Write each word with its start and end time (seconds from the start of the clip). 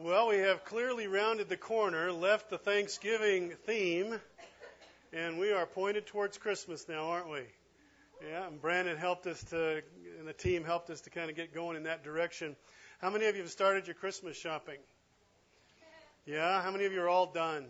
Well, 0.00 0.28
we 0.28 0.36
have 0.38 0.64
clearly 0.64 1.08
rounded 1.08 1.48
the 1.48 1.56
corner, 1.56 2.12
left 2.12 2.50
the 2.50 2.58
Thanksgiving 2.58 3.50
theme, 3.66 4.20
and 5.12 5.40
we 5.40 5.50
are 5.50 5.66
pointed 5.66 6.06
towards 6.06 6.38
Christmas 6.38 6.88
now, 6.88 7.08
aren't 7.08 7.28
we? 7.28 7.40
Yeah, 8.24 8.46
and 8.46 8.62
Brandon 8.62 8.96
helped 8.96 9.26
us 9.26 9.42
to, 9.50 9.82
and 10.20 10.28
the 10.28 10.32
team 10.32 10.62
helped 10.62 10.88
us 10.90 11.00
to 11.00 11.10
kind 11.10 11.30
of 11.30 11.34
get 11.34 11.52
going 11.52 11.76
in 11.76 11.82
that 11.82 12.04
direction. 12.04 12.54
How 13.00 13.10
many 13.10 13.26
of 13.26 13.34
you 13.34 13.42
have 13.42 13.50
started 13.50 13.88
your 13.88 13.94
Christmas 13.94 14.36
shopping? 14.36 14.78
Yeah, 16.26 16.62
how 16.62 16.70
many 16.70 16.84
of 16.84 16.92
you 16.92 17.02
are 17.02 17.08
all 17.08 17.32
done? 17.32 17.66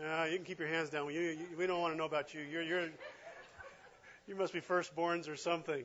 Uh, 0.00 0.24
you 0.24 0.34
can 0.34 0.44
keep 0.44 0.58
your 0.58 0.68
hands 0.68 0.90
down. 0.90 1.06
You, 1.14 1.20
you, 1.20 1.46
we 1.56 1.68
don't 1.68 1.80
want 1.80 1.94
to 1.94 1.96
know 1.96 2.06
about 2.06 2.34
you. 2.34 2.40
You're, 2.40 2.62
you're, 2.62 2.88
you 4.26 4.34
must 4.34 4.52
be 4.52 4.60
firstborns 4.60 5.28
or 5.28 5.36
something. 5.36 5.84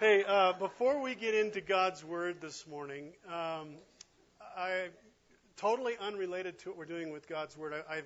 Hey, 0.00 0.24
uh, 0.26 0.54
before 0.54 1.00
we 1.00 1.14
get 1.14 1.36
into 1.36 1.60
God's 1.60 2.04
Word 2.04 2.40
this 2.40 2.66
morning, 2.66 3.12
um, 3.32 3.76
I 4.56 4.88
totally 5.56 5.94
unrelated 6.00 6.58
to 6.60 6.70
what 6.70 6.78
we're 6.78 6.84
doing 6.84 7.12
with 7.12 7.28
God's 7.28 7.56
Word. 7.56 7.72
I, 7.72 7.96
I 7.96 8.02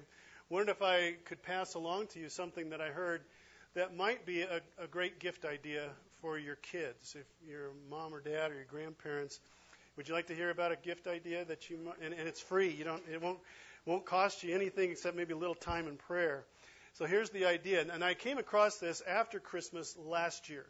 wondered 0.49 0.73
if 0.73 0.83
I 0.83 1.15
could 1.27 1.43
pass 1.43 1.75
along 1.75 2.09
to 2.09 2.21
you 2.21 2.29
something 2.29 2.71
that 2.71 2.81
I 2.81 2.89
heard 2.89 3.23
that 3.75 3.97
might 3.97 4.25
be 4.25 4.43
a, 4.43 4.61
a 4.83 4.87
great 4.87 5.19
gift 5.19 5.45
idea 5.45 5.91
for 6.23 6.39
your 6.39 6.57
kids. 6.57 7.15
If 7.19 7.27
your 7.49 7.71
mom 7.91 8.15
or 8.15 8.21
dad 8.21 8.51
or 8.51 8.55
your 8.55 8.65
grandparents, 8.65 9.39
would 9.97 10.09
you 10.09 10.15
like 10.15 10.29
to 10.29 10.35
hear 10.35 10.51
about 10.51 10.73
a 10.73 10.77
gift 10.77 11.07
idea 11.07 11.45
that 11.45 11.69
you 11.69 11.79
and, 12.03 12.15
and 12.15 12.29
it's 12.29 12.41
free? 12.41 12.71
You 12.71 12.85
don't. 12.85 13.03
It 13.13 13.21
won't 13.21 13.39
won't 13.85 14.05
cost 14.05 14.43
you 14.43 14.55
anything 14.55 14.91
except 14.91 15.17
maybe 15.17 15.35
a 15.35 15.37
little 15.37 15.55
time 15.55 15.87
and 15.87 15.99
prayer. 15.99 16.45
So 16.95 17.05
here's 17.05 17.31
the 17.31 17.45
idea, 17.45 17.85
and 17.93 18.03
I 18.03 18.15
came 18.15 18.39
across 18.39 18.79
this 18.79 19.03
after 19.07 19.39
Christmas 19.39 19.97
last 19.97 20.49
year. 20.49 20.67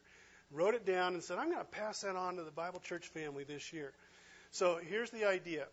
Wrote 0.51 0.75
it 0.75 0.87
down 0.87 1.15
and 1.15 1.23
said, 1.23 1.39
I'm 1.39 1.51
going 1.51 1.59
to 1.59 1.65
pass 1.65 2.01
that 2.03 2.17
on 2.17 2.37
to 2.37 2.43
the 2.43 2.51
Bible 2.51 2.81
Church 2.81 3.07
family 3.09 3.45
this 3.45 3.73
year. 3.73 3.93
So 4.51 4.79
here's 4.83 5.11
the 5.11 5.27
idea. 5.27 5.67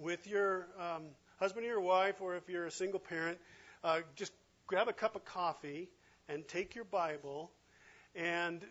With 0.00 0.26
your 0.26 0.66
um, 0.78 1.04
husband 1.38 1.64
or 1.64 1.68
your 1.68 1.80
wife, 1.80 2.20
or 2.20 2.36
if 2.36 2.48
you're 2.48 2.66
a 2.66 2.70
single 2.70 2.98
parent, 2.98 3.38
uh, 3.84 4.00
just 4.16 4.32
grab 4.66 4.88
a 4.88 4.92
cup 4.92 5.14
of 5.14 5.24
coffee 5.24 5.88
and 6.28 6.46
take 6.48 6.74
your 6.74 6.84
Bible 6.84 7.50
and 8.14 8.64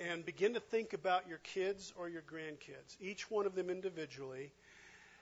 and 0.00 0.24
begin 0.24 0.54
to 0.54 0.60
think 0.60 0.94
about 0.94 1.28
your 1.28 1.38
kids 1.38 1.92
or 1.96 2.08
your 2.08 2.22
grandkids, 2.22 2.96
each 3.00 3.30
one 3.30 3.46
of 3.46 3.54
them 3.54 3.70
individually, 3.70 4.50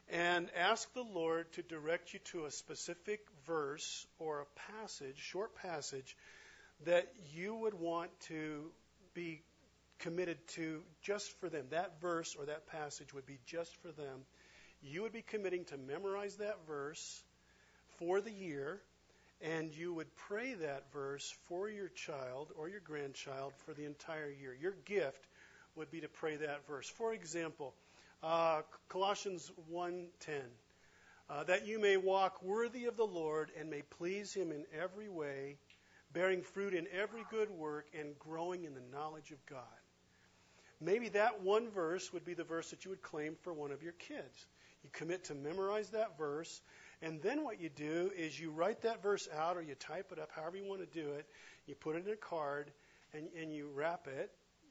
and 0.09 0.49
ask 0.57 0.93
the 0.95 1.03
Lord 1.03 1.53
to 1.53 1.63
direct 1.63 2.15
you 2.15 2.21
to 2.33 2.45
a 2.47 2.51
specific 2.51 3.21
verse 3.47 4.07
or 4.19 4.41
a 4.41 4.73
passage, 4.73 5.17
short 5.19 5.55
passage, 5.57 6.17
that 6.87 7.13
you 7.35 7.55
would 7.55 7.75
want 7.75 8.11
to 8.29 8.71
be 9.13 9.43
committed 10.01 10.39
to 10.49 10.83
just 11.03 11.39
for 11.41 11.49
them. 11.49 11.67
That 11.71 12.01
verse 12.01 12.35
or 12.39 12.47
that 12.47 12.67
passage 12.67 13.15
would 13.15 13.27
be 13.27 13.39
just 13.47 13.75
for 13.83 13.93
them. 13.93 14.25
You 14.83 15.03
would 15.03 15.13
be 15.13 15.23
committing 15.23 15.65
to 15.67 15.77
memorize 15.77 16.37
that 16.37 16.67
verse 16.67 17.23
for 17.99 18.21
the 18.21 18.33
year, 18.33 18.81
and 19.43 19.75
you 19.75 19.93
would 19.95 20.15
pray 20.17 20.55
that 20.55 20.93
verse 20.93 21.35
for 21.49 21.69
your 21.69 21.89
child 21.89 22.51
or 22.57 22.69
your 22.69 22.81
grandchild 22.81 23.53
for 23.65 23.75
the 23.75 23.85
entire 23.85 24.31
year. 24.31 24.57
Your 24.59 24.75
gift 24.85 25.27
would 25.77 25.91
be 25.91 26.01
to 26.01 26.09
pray 26.09 26.37
that 26.37 26.67
verse. 26.67 26.89
For 26.89 27.13
example, 27.13 27.75
uh, 28.23 28.63
Colossians 28.89 29.51
1:10, 29.69 30.51
uh, 31.29 31.45
that 31.45 31.67
you 31.67 31.79
may 31.79 31.97
walk 31.97 32.43
worthy 32.43 32.87
of 32.87 32.97
the 32.97 33.07
Lord 33.07 33.53
and 33.57 33.71
may 33.71 33.83
please 33.83 34.33
Him 34.33 34.51
in 34.51 34.67
every 34.73 35.09
way, 35.09 35.59
bearing 36.13 36.43
fruit 36.43 36.75
in 36.75 36.89
every 36.89 37.25
good 37.31 37.51
work 37.51 37.87
and 37.95 38.19
growing 38.19 38.65
in 38.65 38.75
the 38.75 38.81
knowledge 38.81 39.31
of 39.31 39.45
God. 39.47 39.80
Maybe 40.81 41.11
that 41.11 41.43
one 41.43 41.71
verse 41.71 42.13
would 42.13 42.25
be 42.25 42.35
the 42.35 42.45
verse 42.45 42.71
that 42.71 42.85
you 42.85 42.91
would 42.91 43.03
claim 43.03 43.37
for 43.43 43.53
one 43.53 43.71
of 43.71 43.83
your 43.83 43.93
kids. 43.93 44.47
You 44.83 44.91
commit 44.93 45.25
to 45.25 45.35
memorize 45.35 45.91
that 45.91 46.17
verse, 46.17 46.63
and 47.03 47.21
then 47.21 47.45
what 47.45 47.61
you 47.61 47.69
do 47.69 48.11
is 48.17 48.39
you 48.39 48.51
write 48.51 48.83
that 48.83 49.03
verse 49.03 49.29
out 49.37 49.57
or 49.57 49.63
you 49.63 49.75
type 49.75 50.11
it 50.13 50.19
up, 50.19 50.31
however 50.35 50.57
you 50.57 50.65
want 50.65 50.81
to 50.81 51.01
do 51.01 51.11
it. 51.11 51.27
You 51.67 51.75
put 51.75 51.97
it 51.97 52.07
in 52.07 52.13
a 52.13 52.17
card 52.17 52.71
and, 53.13 53.29
and 53.39 53.55
you 53.55 53.69
wrap 53.75 54.07
it, 54.07 54.31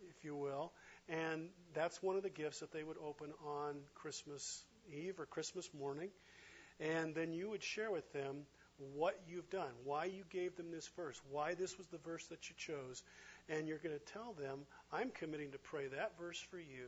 if 0.10 0.26
you 0.26 0.36
will, 0.36 0.72
and 1.08 1.50
that's 1.74 2.02
one 2.02 2.16
of 2.16 2.24
the 2.24 2.30
gifts 2.30 2.60
that 2.60 2.72
they 2.72 2.84
would 2.84 2.98
open 3.04 3.30
on 3.46 3.76
Christmas 3.96 4.64
Eve 4.92 5.20
or 5.20 5.26
Christmas 5.26 5.70
morning. 5.78 6.10
And 6.80 7.14
then 7.14 7.34
you 7.34 7.50
would 7.50 7.64
share 7.64 7.92
with 7.92 8.12
them 8.14 8.46
what 8.94 9.20
you've 9.28 9.50
done, 9.50 9.72
why 9.84 10.06
you 10.06 10.24
gave 10.30 10.56
them 10.56 10.72
this 10.72 10.88
verse, 10.96 11.20
why 11.30 11.54
this 11.54 11.78
was 11.78 11.88
the 11.88 11.98
verse 11.98 12.26
that 12.28 12.50
you 12.50 12.56
chose, 12.58 13.04
and 13.50 13.68
you're 13.68 13.80
going 13.80 13.98
to 13.98 14.14
tell 14.14 14.34
them, 14.34 14.60
I'm 14.92 15.10
committing 15.10 15.52
to 15.52 15.58
pray 15.58 15.88
that 15.88 16.12
verse 16.20 16.40
for 16.52 16.60
you 16.60 16.88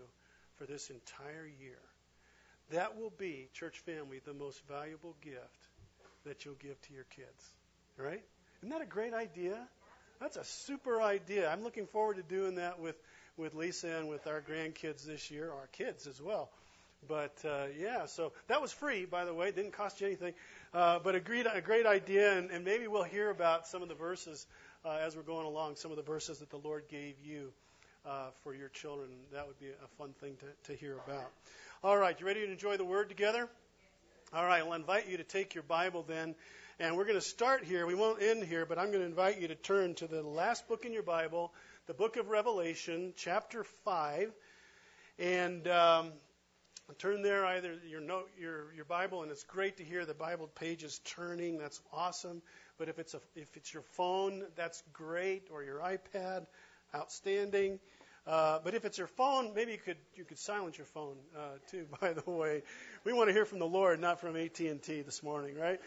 for 0.57 0.65
this 0.65 0.89
entire 0.89 1.49
year. 1.59 1.79
That 2.71 2.97
will 2.97 3.11
be, 3.17 3.49
church 3.53 3.79
family, 3.79 4.21
the 4.25 4.33
most 4.33 4.61
valuable 4.67 5.15
gift 5.21 5.67
that 6.25 6.45
you'll 6.45 6.55
give 6.55 6.79
to 6.83 6.93
your 6.93 7.05
kids. 7.15 7.49
Right? 7.97 8.23
Isn't 8.61 8.69
that 8.69 8.81
a 8.81 8.85
great 8.85 9.13
idea? 9.13 9.57
That's 10.19 10.37
a 10.37 10.43
super 10.43 11.01
idea. 11.01 11.49
I'm 11.49 11.63
looking 11.63 11.87
forward 11.87 12.17
to 12.17 12.23
doing 12.23 12.55
that 12.55 12.79
with, 12.79 12.95
with 13.37 13.55
Lisa 13.55 13.87
and 13.97 14.07
with 14.07 14.27
our 14.27 14.41
grandkids 14.41 15.03
this 15.05 15.31
year, 15.31 15.51
our 15.51 15.67
kids 15.73 16.05
as 16.05 16.21
well. 16.21 16.49
But 17.07 17.33
uh, 17.43 17.65
yeah, 17.79 18.05
so 18.05 18.31
that 18.47 18.61
was 18.61 18.71
free, 18.71 19.05
by 19.05 19.25
the 19.25 19.33
way. 19.33 19.47
It 19.47 19.55
Didn't 19.55 19.73
cost 19.73 19.99
you 19.99 20.07
anything. 20.07 20.35
Uh, 20.73 20.99
but 20.99 21.15
a 21.15 21.19
great, 21.19 21.47
a 21.51 21.61
great 21.61 21.87
idea, 21.87 22.37
and, 22.37 22.51
and 22.51 22.63
maybe 22.63 22.87
we'll 22.87 23.03
hear 23.03 23.31
about 23.31 23.67
some 23.67 23.81
of 23.81 23.89
the 23.89 23.95
verses 23.95 24.45
uh, 24.83 24.97
as 25.01 25.15
we're 25.15 25.21
going 25.21 25.45
along, 25.45 25.75
some 25.75 25.91
of 25.91 25.97
the 25.97 26.03
verses 26.03 26.39
that 26.39 26.49
the 26.49 26.57
Lord 26.57 26.83
gave 26.89 27.15
you 27.23 27.51
uh, 28.05 28.27
for 28.43 28.55
your 28.55 28.69
children. 28.69 29.09
That 29.31 29.47
would 29.47 29.59
be 29.59 29.67
a 29.67 29.87
fun 29.97 30.13
thing 30.19 30.37
to, 30.37 30.71
to 30.71 30.77
hear 30.77 30.97
about. 31.05 31.29
All 31.83 31.97
right, 31.97 32.19
you 32.19 32.25
ready 32.25 32.45
to 32.45 32.51
enjoy 32.51 32.77
the 32.77 32.85
Word 32.85 33.09
together? 33.09 33.47
All 34.33 34.45
right, 34.45 34.63
I'll 34.63 34.73
invite 34.73 35.07
you 35.07 35.17
to 35.17 35.23
take 35.23 35.53
your 35.53 35.63
Bible 35.63 36.03
then, 36.07 36.35
and 36.79 36.95
we're 36.95 37.05
going 37.05 37.19
to 37.19 37.21
start 37.21 37.63
here. 37.63 37.85
We 37.85 37.95
won't 37.95 38.21
end 38.21 38.43
here, 38.43 38.65
but 38.65 38.79
I'm 38.79 38.87
going 38.87 39.01
to 39.01 39.05
invite 39.05 39.39
you 39.39 39.47
to 39.49 39.55
turn 39.55 39.93
to 39.95 40.07
the 40.07 40.23
last 40.23 40.67
book 40.67 40.85
in 40.85 40.93
your 40.93 41.03
Bible, 41.03 41.53
the 41.87 41.93
book 41.93 42.17
of 42.17 42.29
Revelation, 42.29 43.13
chapter 43.15 43.63
5. 43.85 44.31
And 45.19 45.67
um, 45.67 46.11
turn 46.97 47.21
there 47.21 47.45
either 47.45 47.75
your 47.87 48.01
note 48.01 48.29
your 48.39 48.73
your 48.73 48.85
Bible 48.85 49.23
and 49.23 49.31
it's 49.31 49.43
great 49.43 49.77
to 49.77 49.83
hear 49.83 50.05
the 50.05 50.13
Bible 50.13 50.47
pages 50.47 50.99
turning. 51.05 51.57
That's 51.57 51.81
awesome. 51.93 52.41
But 52.77 52.89
if 52.89 52.99
it's 52.99 53.13
a 53.13 53.21
if 53.35 53.55
it's 53.55 53.73
your 53.73 53.83
phone 53.83 54.43
that's 54.55 54.83
great 54.93 55.47
or 55.51 55.63
your 55.63 55.79
iPad 55.79 56.45
outstanding. 56.95 57.79
Uh, 58.27 58.59
but 58.63 58.75
if 58.75 58.85
it's 58.85 58.97
your 58.97 59.07
phone 59.07 59.53
maybe 59.55 59.71
you 59.71 59.77
could 59.77 59.97
you 60.15 60.23
could 60.23 60.37
silence 60.37 60.77
your 60.77 60.85
phone 60.85 61.15
uh, 61.35 61.57
too 61.69 61.87
by 62.01 62.13
the 62.13 62.29
way. 62.29 62.61
We 63.03 63.13
want 63.13 63.29
to 63.29 63.33
hear 63.33 63.45
from 63.45 63.59
the 63.59 63.67
Lord 63.67 63.99
not 63.99 64.19
from 64.19 64.35
AT&T 64.35 65.01
this 65.01 65.23
morning 65.23 65.55
right 65.57 65.79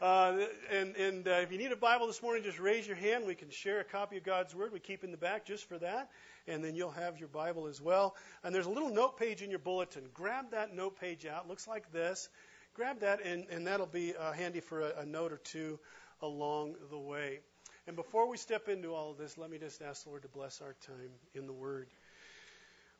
uh, 0.00 0.46
and 0.70 0.96
and 0.96 1.26
uh, 1.26 1.32
if 1.42 1.50
you 1.50 1.58
need 1.58 1.72
a 1.72 1.76
Bible 1.76 2.06
this 2.06 2.22
morning, 2.22 2.44
just 2.44 2.60
raise 2.60 2.86
your 2.86 2.96
hand. 2.96 3.26
We 3.26 3.34
can 3.34 3.50
share 3.50 3.80
a 3.80 3.84
copy 3.84 4.16
of 4.16 4.24
God's 4.24 4.54
Word. 4.54 4.72
We 4.72 4.78
keep 4.78 5.02
in 5.02 5.10
the 5.10 5.16
back 5.16 5.44
just 5.44 5.68
for 5.68 5.78
that, 5.78 6.10
and 6.46 6.62
then 6.62 6.74
you'll 6.74 6.90
have 6.90 7.18
your 7.18 7.28
Bible 7.28 7.66
as 7.66 7.80
well. 7.80 8.14
And 8.44 8.54
there's 8.54 8.66
a 8.66 8.70
little 8.70 8.90
note 8.90 9.18
page 9.18 9.42
in 9.42 9.50
your 9.50 9.58
bulletin. 9.58 10.04
Grab 10.14 10.52
that 10.52 10.74
note 10.74 11.00
page 11.00 11.26
out. 11.26 11.48
Looks 11.48 11.66
like 11.66 11.90
this. 11.92 12.28
Grab 12.74 13.00
that, 13.00 13.24
and, 13.24 13.46
and 13.50 13.66
that'll 13.66 13.86
be 13.86 14.14
uh, 14.14 14.32
handy 14.32 14.60
for 14.60 14.82
a, 14.82 15.00
a 15.00 15.06
note 15.06 15.32
or 15.32 15.38
two 15.38 15.80
along 16.22 16.76
the 16.90 16.98
way. 16.98 17.40
And 17.88 17.96
before 17.96 18.28
we 18.28 18.36
step 18.36 18.68
into 18.68 18.94
all 18.94 19.10
of 19.10 19.18
this, 19.18 19.38
let 19.38 19.50
me 19.50 19.58
just 19.58 19.80
ask 19.80 20.04
the 20.04 20.10
Lord 20.10 20.22
to 20.22 20.28
bless 20.28 20.60
our 20.60 20.76
time 20.86 21.10
in 21.34 21.46
the 21.46 21.52
Word. 21.52 21.88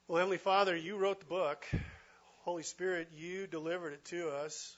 Well, 0.08 0.18
Heavenly 0.18 0.38
Father, 0.38 0.74
you 0.74 0.96
wrote 0.96 1.20
the 1.20 1.26
book. 1.26 1.66
Holy 2.44 2.62
Spirit, 2.62 3.08
you 3.14 3.46
delivered 3.46 3.92
it 3.92 4.04
to 4.06 4.30
us 4.30 4.77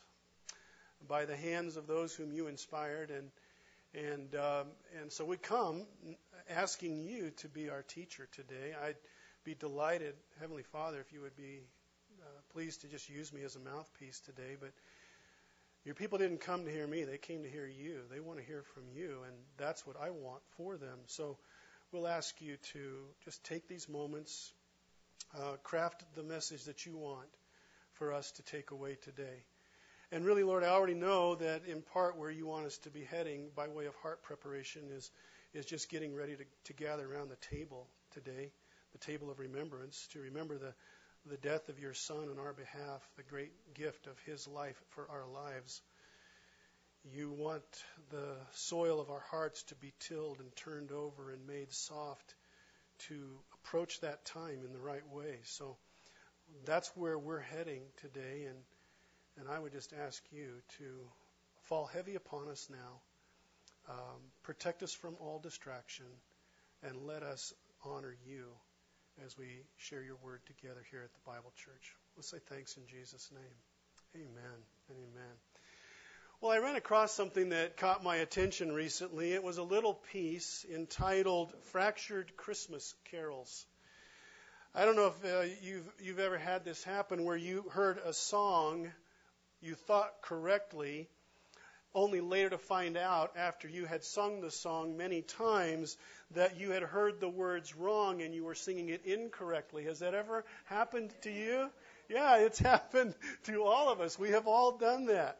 by 1.08 1.24
the 1.24 1.36
hands 1.36 1.76
of 1.76 1.86
those 1.86 2.14
whom 2.14 2.32
you 2.32 2.46
inspired, 2.46 3.10
and 3.10 3.30
and 3.94 4.34
um, 4.34 4.66
and 5.00 5.12
so 5.12 5.24
we 5.24 5.36
come 5.36 5.84
asking 6.48 7.04
you 7.04 7.30
to 7.38 7.48
be 7.48 7.70
our 7.70 7.82
teacher 7.82 8.28
today. 8.32 8.74
I'd 8.84 8.96
be 9.44 9.54
delighted, 9.54 10.14
Heavenly 10.40 10.62
Father, 10.62 11.00
if 11.00 11.12
you 11.12 11.20
would 11.22 11.36
be 11.36 11.60
uh, 12.20 12.40
pleased 12.52 12.82
to 12.82 12.88
just 12.88 13.08
use 13.08 13.32
me 13.32 13.42
as 13.42 13.56
a 13.56 13.60
mouthpiece 13.60 14.20
today. 14.20 14.56
But 14.60 14.72
your 15.84 15.94
people 15.94 16.18
didn't 16.18 16.40
come 16.40 16.64
to 16.64 16.70
hear 16.70 16.86
me; 16.86 17.04
they 17.04 17.18
came 17.18 17.42
to 17.42 17.50
hear 17.50 17.66
you. 17.66 18.00
They 18.10 18.20
want 18.20 18.38
to 18.38 18.44
hear 18.44 18.62
from 18.74 18.84
you, 18.94 19.18
and 19.26 19.34
that's 19.56 19.86
what 19.86 19.96
I 20.00 20.10
want 20.10 20.42
for 20.56 20.76
them. 20.76 20.98
So 21.06 21.38
we'll 21.92 22.06
ask 22.08 22.40
you 22.40 22.56
to 22.72 23.04
just 23.24 23.42
take 23.44 23.66
these 23.68 23.88
moments, 23.88 24.52
uh, 25.36 25.56
craft 25.62 26.04
the 26.14 26.22
message 26.22 26.64
that 26.64 26.86
you 26.86 26.96
want 26.96 27.28
for 27.94 28.12
us 28.12 28.30
to 28.32 28.42
take 28.42 28.70
away 28.70 28.96
today. 29.02 29.42
And 30.12 30.24
really, 30.24 30.42
Lord, 30.42 30.64
I 30.64 30.68
already 30.68 30.94
know 30.94 31.36
that 31.36 31.62
in 31.66 31.82
part 31.82 32.18
where 32.18 32.30
you 32.30 32.46
want 32.46 32.66
us 32.66 32.78
to 32.78 32.90
be 32.90 33.04
heading 33.04 33.48
by 33.54 33.68
way 33.68 33.86
of 33.86 33.94
heart 33.96 34.22
preparation 34.22 34.82
is, 34.90 35.10
is 35.54 35.64
just 35.64 35.88
getting 35.88 36.14
ready 36.14 36.34
to, 36.34 36.44
to 36.64 36.72
gather 36.72 37.06
around 37.06 37.30
the 37.30 37.56
table 37.56 37.86
today, 38.12 38.50
the 38.92 38.98
table 38.98 39.30
of 39.30 39.38
remembrance, 39.38 40.08
to 40.12 40.18
remember 40.18 40.58
the, 40.58 40.74
the 41.26 41.36
death 41.36 41.68
of 41.68 41.78
your 41.78 41.94
Son 41.94 42.28
on 42.28 42.40
our 42.40 42.52
behalf, 42.52 43.08
the 43.16 43.22
great 43.22 43.52
gift 43.74 44.08
of 44.08 44.18
his 44.26 44.48
life 44.48 44.82
for 44.90 45.06
our 45.10 45.28
lives. 45.32 45.80
You 47.04 47.30
want 47.30 47.62
the 48.10 48.34
soil 48.52 49.00
of 49.00 49.10
our 49.10 49.24
hearts 49.30 49.62
to 49.64 49.76
be 49.76 49.92
tilled 50.00 50.40
and 50.40 50.54
turned 50.56 50.90
over 50.90 51.30
and 51.30 51.46
made 51.46 51.72
soft 51.72 52.34
to 53.06 53.38
approach 53.54 54.00
that 54.00 54.24
time 54.24 54.58
in 54.66 54.72
the 54.72 54.80
right 54.80 55.08
way. 55.12 55.38
So, 55.44 55.76
that's 56.64 56.90
where 56.96 57.16
we're 57.16 57.38
heading 57.38 57.82
today, 57.98 58.46
and 58.48 58.58
and 59.38 59.48
I 59.48 59.58
would 59.58 59.72
just 59.72 59.92
ask 59.92 60.22
you 60.30 60.48
to 60.78 60.84
fall 61.62 61.86
heavy 61.86 62.14
upon 62.14 62.48
us 62.48 62.68
now, 62.70 63.00
um, 63.88 64.20
protect 64.42 64.82
us 64.82 64.92
from 64.92 65.16
all 65.20 65.38
distraction, 65.38 66.06
and 66.82 67.06
let 67.06 67.22
us 67.22 67.52
honor 67.84 68.14
you 68.26 68.46
as 69.24 69.36
we 69.36 69.46
share 69.76 70.02
your 70.02 70.16
word 70.22 70.40
together 70.46 70.82
here 70.90 71.02
at 71.02 71.12
the 71.12 71.30
Bible 71.30 71.52
Church. 71.56 71.94
Let's 72.16 72.30
say 72.30 72.38
thanks 72.48 72.76
in 72.76 72.86
Jesus' 72.86 73.30
name. 73.32 74.22
Amen 74.22 74.58
and 74.88 74.98
amen. 74.98 75.36
Well, 76.40 76.52
I 76.52 76.58
ran 76.58 76.76
across 76.76 77.12
something 77.12 77.50
that 77.50 77.76
caught 77.76 78.02
my 78.02 78.16
attention 78.16 78.72
recently. 78.72 79.32
It 79.32 79.42
was 79.42 79.58
a 79.58 79.62
little 79.62 79.94
piece 80.10 80.64
entitled 80.72 81.52
Fractured 81.70 82.34
Christmas 82.36 82.94
Carols. 83.10 83.66
I 84.74 84.84
don't 84.84 84.96
know 84.96 85.12
if 85.18 85.24
uh, 85.24 85.54
you've, 85.62 85.92
you've 86.00 86.18
ever 86.18 86.38
had 86.38 86.64
this 86.64 86.82
happen 86.82 87.24
where 87.24 87.36
you 87.36 87.64
heard 87.72 87.98
a 87.98 88.14
song 88.14 88.90
you 89.60 89.74
thought 89.74 90.22
correctly, 90.22 91.08
only 91.94 92.20
later 92.20 92.50
to 92.50 92.58
find 92.58 92.96
out 92.96 93.32
after 93.36 93.68
you 93.68 93.84
had 93.84 94.04
sung 94.04 94.40
the 94.40 94.50
song 94.50 94.96
many 94.96 95.22
times 95.22 95.96
that 96.32 96.58
you 96.58 96.70
had 96.70 96.82
heard 96.82 97.20
the 97.20 97.28
words 97.28 97.74
wrong 97.74 98.22
and 98.22 98.34
you 98.34 98.44
were 98.44 98.54
singing 98.54 98.88
it 98.88 99.04
incorrectly. 99.04 99.84
Has 99.84 99.98
that 99.98 100.14
ever 100.14 100.44
happened 100.66 101.12
to 101.22 101.30
you? 101.30 101.68
Yeah, 102.08 102.38
it's 102.38 102.58
happened 102.60 103.14
to 103.44 103.64
all 103.64 103.90
of 103.90 104.00
us. 104.00 104.18
We 104.18 104.30
have 104.30 104.46
all 104.46 104.78
done 104.78 105.06
that. 105.06 105.38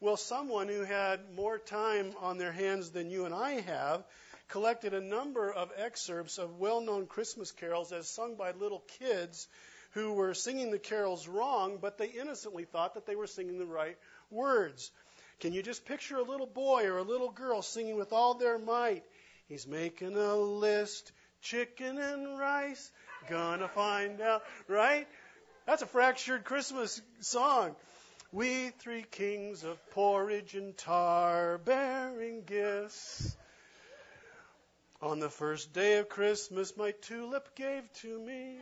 Well, 0.00 0.16
someone 0.16 0.68
who 0.68 0.82
had 0.82 1.20
more 1.36 1.58
time 1.58 2.14
on 2.20 2.38
their 2.38 2.52
hands 2.52 2.90
than 2.90 3.10
you 3.10 3.26
and 3.26 3.34
I 3.34 3.60
have 3.60 4.02
collected 4.48 4.94
a 4.94 5.00
number 5.00 5.52
of 5.52 5.70
excerpts 5.76 6.38
of 6.38 6.58
well 6.58 6.80
known 6.80 7.06
Christmas 7.06 7.52
carols 7.52 7.92
as 7.92 8.08
sung 8.08 8.34
by 8.36 8.52
little 8.52 8.82
kids 8.98 9.46
who 9.90 10.12
were 10.12 10.34
singing 10.34 10.70
the 10.70 10.78
carols 10.78 11.26
wrong, 11.26 11.78
but 11.80 11.98
they 11.98 12.06
innocently 12.06 12.64
thought 12.64 12.94
that 12.94 13.06
they 13.06 13.16
were 13.16 13.26
singing 13.26 13.58
the 13.58 13.66
right 13.66 13.96
words. 14.30 14.90
Can 15.40 15.52
you 15.52 15.62
just 15.62 15.84
picture 15.84 16.16
a 16.16 16.22
little 16.22 16.46
boy 16.46 16.86
or 16.86 16.98
a 16.98 17.02
little 17.02 17.30
girl 17.30 17.62
singing 17.62 17.96
with 17.96 18.12
all 18.12 18.34
their 18.34 18.58
might? 18.58 19.02
He's 19.48 19.66
making 19.66 20.16
a 20.16 20.36
list, 20.36 21.12
chicken 21.40 21.98
and 21.98 22.38
rice, 22.38 22.90
gonna 23.28 23.68
find 23.68 24.20
out, 24.20 24.42
right? 24.68 25.08
That's 25.66 25.82
a 25.82 25.86
fractured 25.86 26.44
Christmas 26.44 27.00
song. 27.20 27.74
We 28.32 28.68
three 28.68 29.04
kings 29.10 29.64
of 29.64 29.78
porridge 29.90 30.54
and 30.54 30.76
tar 30.76 31.58
bearing 31.58 32.42
gifts. 32.44 33.36
On 35.02 35.18
the 35.18 35.30
first 35.30 35.72
day 35.72 35.98
of 35.98 36.08
Christmas, 36.08 36.76
my 36.76 36.92
tulip 36.92 37.56
gave 37.56 37.90
to 38.02 38.18
me. 38.20 38.58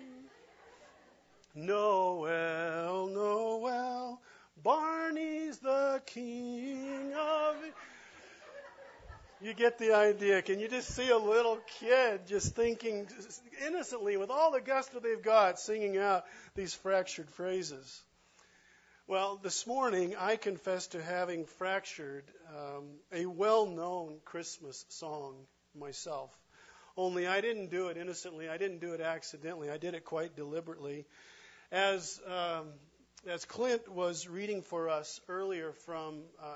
Noel, 1.60 3.08
Noel, 3.08 4.20
Barney's 4.62 5.58
the 5.58 6.00
king 6.06 7.12
of. 7.14 7.56
it. 7.64 7.74
You 9.40 9.54
get 9.54 9.78
the 9.78 9.92
idea. 9.94 10.40
Can 10.42 10.60
you 10.60 10.68
just 10.68 10.94
see 10.94 11.10
a 11.10 11.18
little 11.18 11.58
kid 11.80 12.26
just 12.28 12.54
thinking 12.54 13.08
innocently, 13.66 14.16
with 14.16 14.30
all 14.30 14.52
the 14.52 14.60
gusto 14.60 15.00
they've 15.00 15.22
got, 15.22 15.58
singing 15.58 15.98
out 15.98 16.24
these 16.54 16.74
fractured 16.74 17.28
phrases? 17.30 18.02
Well, 19.08 19.40
this 19.42 19.66
morning 19.66 20.14
I 20.16 20.36
confess 20.36 20.86
to 20.88 21.02
having 21.02 21.44
fractured 21.44 22.24
um, 22.56 22.84
a 23.12 23.26
well 23.26 23.66
known 23.66 24.18
Christmas 24.24 24.84
song 24.90 25.34
myself. 25.74 26.30
Only 26.96 27.26
I 27.26 27.40
didn't 27.40 27.70
do 27.70 27.88
it 27.88 27.96
innocently, 27.96 28.48
I 28.48 28.58
didn't 28.58 28.80
do 28.80 28.92
it 28.92 29.00
accidentally, 29.00 29.70
I 29.70 29.78
did 29.78 29.94
it 29.94 30.04
quite 30.04 30.36
deliberately. 30.36 31.06
As, 31.70 32.18
um, 32.26 32.68
as 33.26 33.44
Clint 33.44 33.90
was 33.90 34.26
reading 34.26 34.62
for 34.62 34.88
us 34.88 35.20
earlier 35.28 35.72
from 35.72 36.22
uh, 36.42 36.54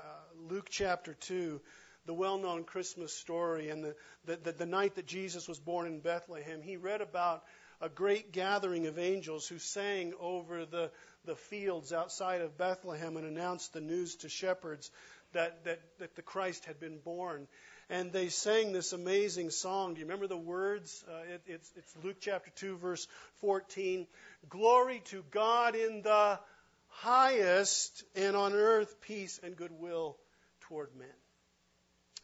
Luke 0.49 0.69
chapter 0.71 1.13
2, 1.13 1.61
the 2.07 2.13
well 2.15 2.39
known 2.39 2.63
Christmas 2.63 3.13
story 3.13 3.69
and 3.69 3.83
the, 3.83 3.95
the, 4.25 4.37
the, 4.37 4.51
the 4.53 4.65
night 4.65 4.95
that 4.95 5.05
Jesus 5.05 5.47
was 5.47 5.59
born 5.59 5.85
in 5.85 5.99
Bethlehem, 5.99 6.63
he 6.63 6.77
read 6.77 7.01
about 7.01 7.43
a 7.79 7.89
great 7.89 8.31
gathering 8.31 8.87
of 8.87 8.97
angels 8.97 9.47
who 9.47 9.59
sang 9.59 10.13
over 10.19 10.65
the, 10.65 10.89
the 11.25 11.35
fields 11.35 11.93
outside 11.93 12.41
of 12.41 12.57
Bethlehem 12.57 13.15
and 13.15 13.27
announced 13.27 13.73
the 13.73 13.81
news 13.81 14.15
to 14.17 14.29
shepherds 14.29 14.89
that, 15.33 15.63
that, 15.65 15.79
that 15.99 16.15
the 16.15 16.23
Christ 16.23 16.65
had 16.65 16.79
been 16.79 16.97
born. 16.97 17.47
And 17.93 18.11
they 18.11 18.29
sang 18.29 18.73
this 18.73 18.91
amazing 18.91 19.51
song. 19.51 19.93
Do 19.93 19.99
you 19.99 20.07
remember 20.07 20.25
the 20.25 20.35
words? 20.35 21.05
Uh, 21.07 21.35
it, 21.35 21.41
it's, 21.45 21.71
it's 21.75 21.95
Luke 22.03 22.15
chapter 22.19 22.49
2, 22.55 22.77
verse 22.77 23.07
14. 23.41 24.07
Glory 24.49 25.03
to 25.11 25.23
God 25.29 25.75
in 25.75 26.01
the 26.01 26.39
highest, 26.87 28.03
and 28.15 28.35
on 28.35 28.53
earth 28.53 28.99
peace 29.01 29.39
and 29.43 29.55
goodwill 29.55 30.17
toward 30.61 30.89
men. 30.97 31.05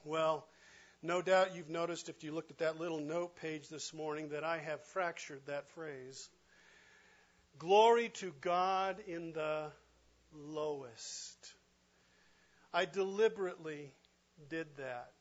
Well, 0.04 0.48
no 1.04 1.22
doubt 1.22 1.56
you've 1.56 1.70
noticed 1.70 2.10
if 2.10 2.24
you 2.24 2.32
looked 2.32 2.50
at 2.50 2.58
that 2.58 2.80
little 2.80 3.00
note 3.00 3.36
page 3.36 3.70
this 3.70 3.94
morning 3.94 4.30
that 4.30 4.44
I 4.44 4.58
have 4.58 4.84
fractured 4.86 5.42
that 5.46 5.70
phrase. 5.70 6.30
Glory 7.60 8.10
to 8.16 8.34
God 8.42 8.96
in 9.06 9.34
the 9.34 9.68
lowest. 10.34 11.54
I 12.74 12.86
deliberately 12.86 13.94
did 14.50 14.66
that 14.78 15.12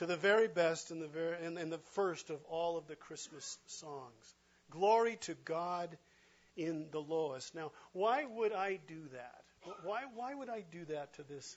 to 0.00 0.06
the 0.06 0.16
very 0.16 0.48
best 0.48 0.90
and 0.90 1.02
the, 1.02 1.06
very, 1.06 1.36
and, 1.44 1.58
and 1.58 1.70
the 1.70 1.78
first 1.92 2.30
of 2.30 2.38
all 2.48 2.78
of 2.78 2.86
the 2.86 2.96
Christmas 2.96 3.58
songs. 3.66 4.34
Glory 4.70 5.16
to 5.20 5.34
God 5.44 5.94
in 6.56 6.86
the 6.90 6.98
lowest. 6.98 7.54
Now, 7.54 7.72
why 7.92 8.24
would 8.24 8.54
I 8.54 8.80
do 8.88 9.02
that? 9.12 9.42
Why, 9.84 10.04
why 10.14 10.34
would 10.34 10.48
I 10.48 10.64
do 10.72 10.86
that 10.86 11.12
to 11.16 11.22
this, 11.24 11.54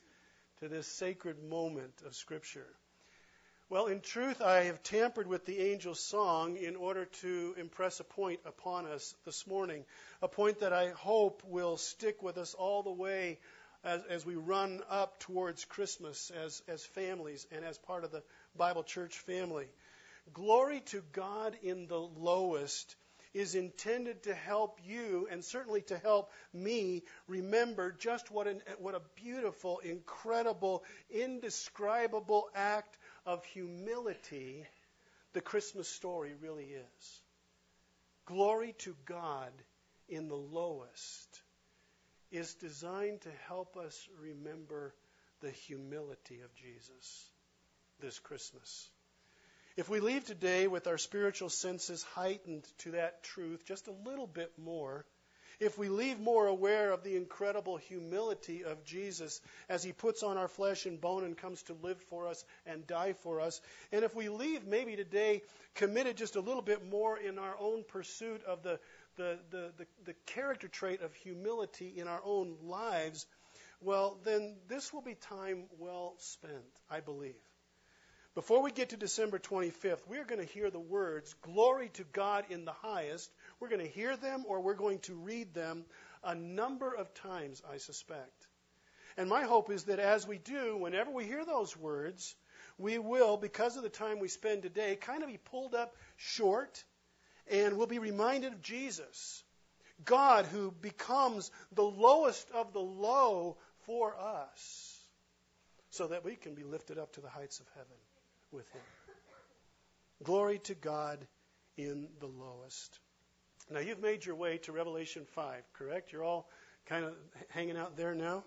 to 0.60 0.68
this 0.68 0.88
sacred 0.88 1.42
moment 1.42 1.94
of 2.06 2.16
Scripture? 2.16 2.68
Well, 3.70 3.86
in 3.86 4.02
truth, 4.02 4.42
I 4.42 4.64
have 4.66 4.84
tampered 4.84 5.28
with 5.28 5.46
the 5.46 5.72
angel's 5.72 6.02
song 6.02 6.58
in 6.58 6.76
order 6.76 7.06
to 7.22 7.56
impress 7.58 8.02
a 8.02 8.04
point 8.04 8.42
upon 8.46 8.88
us 8.88 9.16
this 9.24 9.48
morning, 9.48 9.86
a 10.22 10.28
point 10.28 10.60
that 10.60 10.74
I 10.74 10.90
hope 10.90 11.44
will 11.48 11.78
stick 11.78 12.22
with 12.22 12.38
us 12.38 12.56
all 12.56 12.84
the 12.84 12.92
way 12.92 13.40
as, 13.84 14.02
as 14.10 14.26
we 14.26 14.36
run 14.36 14.82
up 14.90 15.20
towards 15.20 15.66
Christmas 15.66 16.32
as, 16.32 16.62
as 16.68 16.86
families 16.86 17.46
and 17.52 17.66
as 17.66 17.78
part 17.78 18.04
of 18.04 18.12
the 18.12 18.24
Bible 18.56 18.84
church 18.84 19.18
family. 19.20 19.68
Glory 20.34 20.82
to 20.88 21.04
God 21.12 21.58
in 21.64 21.88
the 21.88 22.00
lowest 22.00 22.96
is 23.34 23.56
intended 23.56 24.24
to 24.24 24.34
help 24.34 24.80
you 24.86 25.28
and 25.32 25.44
certainly 25.44 25.82
to 25.82 25.98
help 25.98 26.32
me 26.54 27.04
remember 27.28 27.92
just 27.92 28.32
what, 28.32 28.48
an, 28.48 28.62
what 28.78 28.96
a 28.96 29.02
beautiful, 29.16 29.80
incredible, 29.80 30.84
indescribable 31.10 32.50
act 32.56 32.98
of 33.26 33.44
humility 33.46 34.66
the 35.34 35.42
Christmas 35.42 35.90
story 35.90 36.34
really 36.42 36.66
is. 36.66 37.22
Glory 38.26 38.76
to 38.80 38.96
God 39.06 39.52
in 40.08 40.28
the 40.28 40.36
lowest 40.36 41.43
is 42.34 42.56
designed 42.56 43.22
to 43.22 43.30
help 43.48 43.78
us 43.78 44.10
remember 44.20 44.94
the 45.42 45.52
humility 45.52 46.42
of 46.44 46.54
Jesus 46.56 47.30
this 48.02 48.18
Christmas. 48.18 48.90
If 49.78 49.88
we 49.88 50.00
leave 50.00 50.26
today 50.26 50.68
with 50.68 50.88
our 50.88 50.98
spiritual 50.98 51.50
senses 51.50 52.04
heightened 52.16 52.64
to 52.80 52.92
that 52.92 53.24
truth 53.24 53.66
just 53.66 53.88
a 53.88 54.10
little 54.10 54.26
bit 54.26 54.52
more, 54.58 55.06
if 55.60 55.78
we 55.78 55.90
leave 55.90 56.20
more 56.20 56.48
aware 56.48 56.92
of 56.92 57.04
the 57.04 57.16
incredible 57.16 57.78
humility 57.78 58.64
of 58.64 58.84
Jesus 58.84 59.40
as 59.70 59.84
he 59.84 59.92
puts 59.92 60.24
on 60.24 60.38
our 60.38 60.48
flesh 60.48 60.86
and 60.88 61.00
bone 61.00 61.24
and 61.24 61.38
comes 61.38 61.62
to 61.64 61.78
live 61.82 62.02
for 62.10 62.28
us 62.28 62.44
and 62.66 62.86
die 62.88 63.14
for 63.14 63.40
us, 63.40 63.62
and 63.92 64.04
if 64.04 64.16
we 64.16 64.30
leave 64.30 64.66
maybe 64.66 64.96
today 64.96 65.42
committed 65.76 66.18
just 66.18 66.36
a 66.36 66.42
little 66.42 66.62
bit 66.62 66.90
more 66.90 67.18
in 67.18 67.38
our 67.38 67.56
own 67.60 67.84
pursuit 67.88 68.44
of 68.46 68.64
the, 68.64 68.80
the, 69.16 69.40
the, 69.52 69.72
the, 69.78 69.88
the 70.06 70.14
character 70.26 70.68
trait 70.68 71.02
of 71.02 71.14
humility 71.14 71.94
in 71.96 72.08
our 72.08 72.22
own 72.24 72.56
lives, 72.64 73.26
well, 73.82 74.18
then 74.24 74.56
this 74.68 74.94
will 74.94 75.02
be 75.02 75.16
time 75.16 75.66
well 75.78 76.16
spent, 76.18 76.64
I 76.90 77.00
believe. 77.00 77.36
Before 78.36 78.64
we 78.64 78.72
get 78.72 78.90
to 78.90 78.98
December 78.98 79.38
25th, 79.38 80.08
we're 80.08 80.26
going 80.26 80.42
to 80.42 80.54
hear 80.54 80.72
the 80.72 80.80
words, 80.80 81.36
Glory 81.44 81.90
to 81.90 82.04
God 82.14 82.46
in 82.50 82.66
the 82.66 82.72
highest. 82.72 83.32
We're 83.60 83.70
going 83.70 83.86
to 83.86 83.88
hear 83.88 84.18
them 84.18 84.46
or 84.48 84.62
we're 84.62 84.74
going 84.74 85.00
to 85.02 85.14
read 85.14 85.54
them 85.54 85.86
a 86.24 86.34
number 86.34 86.92
of 86.96 87.14
times, 87.14 87.62
I 87.72 87.78
suspect. 87.78 88.48
And 89.18 89.30
my 89.30 89.44
hope 89.44 89.70
is 89.70 89.84
that 89.84 90.00
as 90.00 90.26
we 90.26 90.40
do, 90.40 90.78
whenever 90.78 91.12
we 91.12 91.26
hear 91.26 91.46
those 91.46 91.78
words, 91.78 92.36
we 92.80 92.98
will, 92.98 93.38
because 93.38 93.78
of 93.78 93.84
the 93.84 93.90
time 93.90 94.20
we 94.20 94.28
spend 94.28 94.64
today, 94.64 94.96
kind 94.96 95.22
of 95.22 95.30
be 95.30 95.38
pulled 95.38 95.76
up 95.76 95.96
short 96.18 96.84
and 97.54 97.78
we'll 97.78 97.88
be 97.88 98.00
reminded 98.00 98.52
of 98.52 98.62
Jesus, 98.64 99.44
God 100.04 100.46
who 100.46 100.72
becomes 100.72 101.52
the 101.72 101.84
lowest 101.84 102.50
of 102.52 102.74
the 102.74 102.80
low 102.80 103.58
for 103.86 104.16
us 104.18 105.00
so 105.92 106.08
that 106.08 106.26
we 106.26 106.36
can 106.36 106.56
be 106.56 106.64
lifted 106.64 106.98
up 106.98 107.14
to 107.14 107.22
the 107.22 107.30
heights 107.30 107.60
of 107.60 107.68
heaven 107.76 107.98
with 108.52 108.68
him. 108.72 108.82
Glory 110.24 110.58
to 110.60 110.74
God 110.74 111.20
in 111.78 112.08
the 112.20 112.28
lowest. 112.28 113.00
Now, 113.70 113.80
you've 113.80 114.02
made 114.02 114.26
your 114.26 114.36
way 114.36 114.58
to 114.60 114.72
Revelation 114.72 115.26
5, 115.36 115.62
correct? 115.74 116.12
You're 116.12 116.24
all 116.24 116.50
kind 116.88 117.06
of 117.06 117.14
hanging 117.50 117.78
out 117.78 117.96
there 117.96 118.16
now? 118.16 118.44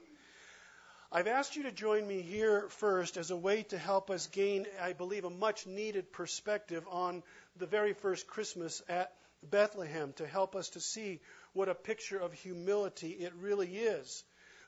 I've 1.12 1.28
asked 1.28 1.54
you 1.54 1.62
to 1.62 1.72
join 1.72 2.06
me 2.06 2.20
here 2.20 2.66
first 2.68 3.16
as 3.16 3.30
a 3.30 3.36
way 3.36 3.62
to 3.64 3.78
help 3.78 4.10
us 4.10 4.26
gain, 4.26 4.66
I 4.82 4.92
believe, 4.92 5.24
a 5.24 5.30
much 5.30 5.64
needed 5.66 6.12
perspective 6.12 6.84
on 6.90 7.22
the 7.58 7.66
very 7.66 7.92
first 7.92 8.26
Christmas 8.26 8.82
at 8.88 9.12
Bethlehem 9.42 10.12
to 10.16 10.26
help 10.26 10.56
us 10.56 10.70
to 10.70 10.80
see 10.80 11.20
what 11.52 11.68
a 11.68 11.74
picture 11.74 12.18
of 12.18 12.32
humility 12.32 13.10
it 13.10 13.32
really 13.40 13.76
is. 13.76 14.24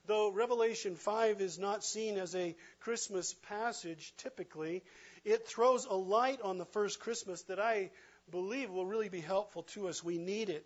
Though 0.06 0.30
Revelation 0.30 0.94
5 0.94 1.40
is 1.40 1.58
not 1.58 1.84
seen 1.84 2.16
as 2.16 2.34
a 2.34 2.56
Christmas 2.80 3.34
passage 3.48 4.14
typically, 4.16 4.82
it 5.24 5.46
throws 5.46 5.84
a 5.84 5.94
light 5.94 6.40
on 6.42 6.56
the 6.56 6.64
first 6.64 7.00
Christmas 7.00 7.42
that 7.42 7.60
I 7.60 7.90
believe 8.30 8.70
will 8.70 8.86
really 8.86 9.10
be 9.10 9.20
helpful 9.20 9.64
to 9.74 9.88
us. 9.88 10.02
We 10.02 10.16
need 10.16 10.48
it. 10.48 10.64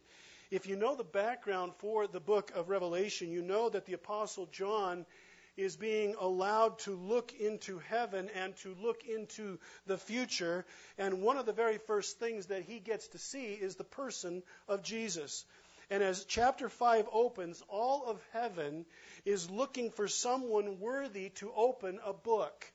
If 0.50 0.66
you 0.66 0.76
know 0.76 0.94
the 0.94 1.02
background 1.02 1.72
for 1.78 2.06
the 2.06 2.20
book 2.20 2.52
of 2.54 2.68
Revelation, 2.68 3.32
you 3.32 3.42
know 3.42 3.68
that 3.70 3.86
the 3.86 3.94
Apostle 3.94 4.46
John 4.52 5.06
is 5.56 5.76
being 5.76 6.14
allowed 6.18 6.78
to 6.80 6.94
look 6.94 7.32
into 7.38 7.78
heaven 7.78 8.30
and 8.34 8.56
to 8.56 8.74
look 8.80 9.04
into 9.04 9.58
the 9.86 9.98
future. 9.98 10.64
And 10.98 11.22
one 11.22 11.36
of 11.36 11.46
the 11.46 11.52
very 11.52 11.78
first 11.78 12.18
things 12.18 12.46
that 12.46 12.62
he 12.62 12.78
gets 12.78 13.08
to 13.08 13.18
see 13.18 13.52
is 13.52 13.76
the 13.76 13.84
person 13.84 14.42
of 14.68 14.82
Jesus. 14.82 15.44
And 15.90 16.02
as 16.02 16.24
chapter 16.24 16.68
5 16.68 17.08
opens, 17.12 17.62
all 17.68 18.04
of 18.06 18.22
heaven 18.32 18.86
is 19.24 19.50
looking 19.50 19.90
for 19.90 20.08
someone 20.08 20.80
worthy 20.80 21.30
to 21.36 21.52
open 21.54 22.00
a 22.04 22.14
book. 22.14 22.72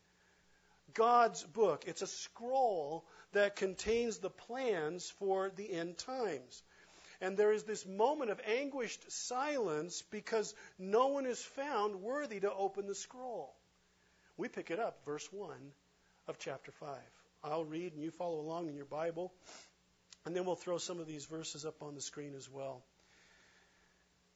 God's 0.93 1.43
book. 1.43 1.83
It's 1.87 2.01
a 2.01 2.07
scroll 2.07 3.05
that 3.33 3.55
contains 3.55 4.19
the 4.19 4.29
plans 4.29 5.11
for 5.19 5.51
the 5.55 5.71
end 5.71 5.97
times. 5.97 6.63
And 7.19 7.35
there 7.35 7.51
is 7.51 7.63
this 7.63 7.85
moment 7.85 8.29
of 8.29 8.39
anguished 8.45 9.11
silence 9.11 10.03
because 10.11 10.53
no 10.77 11.07
one 11.07 11.25
is 11.25 11.41
found 11.41 12.01
worthy 12.01 12.39
to 12.39 12.53
open 12.53 12.87
the 12.87 12.95
scroll. 12.95 13.55
We 14.37 14.47
pick 14.47 14.69
it 14.69 14.79
up, 14.79 15.03
verse 15.05 15.27
1 15.31 15.51
of 16.27 16.37
chapter 16.37 16.71
5. 16.71 16.97
I'll 17.43 17.65
read 17.65 17.93
and 17.93 18.03
you 18.03 18.11
follow 18.11 18.39
along 18.39 18.67
in 18.67 18.75
your 18.75 18.85
Bible. 18.85 19.33
And 20.25 20.35
then 20.35 20.45
we'll 20.45 20.55
throw 20.55 20.77
some 20.77 20.99
of 20.99 21.07
these 21.07 21.25
verses 21.25 21.65
up 21.65 21.81
on 21.81 21.95
the 21.95 22.01
screen 22.01 22.35
as 22.35 22.49
well. 22.49 22.83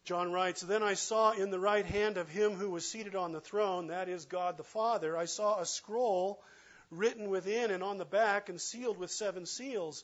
John 0.06 0.32
writes, 0.32 0.62
Then 0.62 0.82
I 0.82 0.96
saw 0.96 1.32
in 1.32 1.52
the 1.52 1.60
right 1.60 1.86
hand 1.86 2.18
of 2.18 2.30
him 2.30 2.54
who 2.54 2.72
was 2.72 2.90
seated 2.90 3.16
on 3.16 3.34
the 3.34 3.42
throne, 3.42 3.88
that 3.88 4.10
is 4.10 4.26
God 4.26 4.58
the 4.58 4.64
Father, 4.64 5.16
I 5.16 5.26
saw 5.26 5.60
a 5.60 5.66
scroll 5.66 6.42
written 6.90 7.30
within 7.30 7.72
and 7.72 7.84
on 7.84 7.98
the 7.98 8.06
back 8.06 8.50
and 8.50 8.60
sealed 8.60 8.98
with 8.98 9.12
seven 9.12 9.46
seals. 9.46 10.04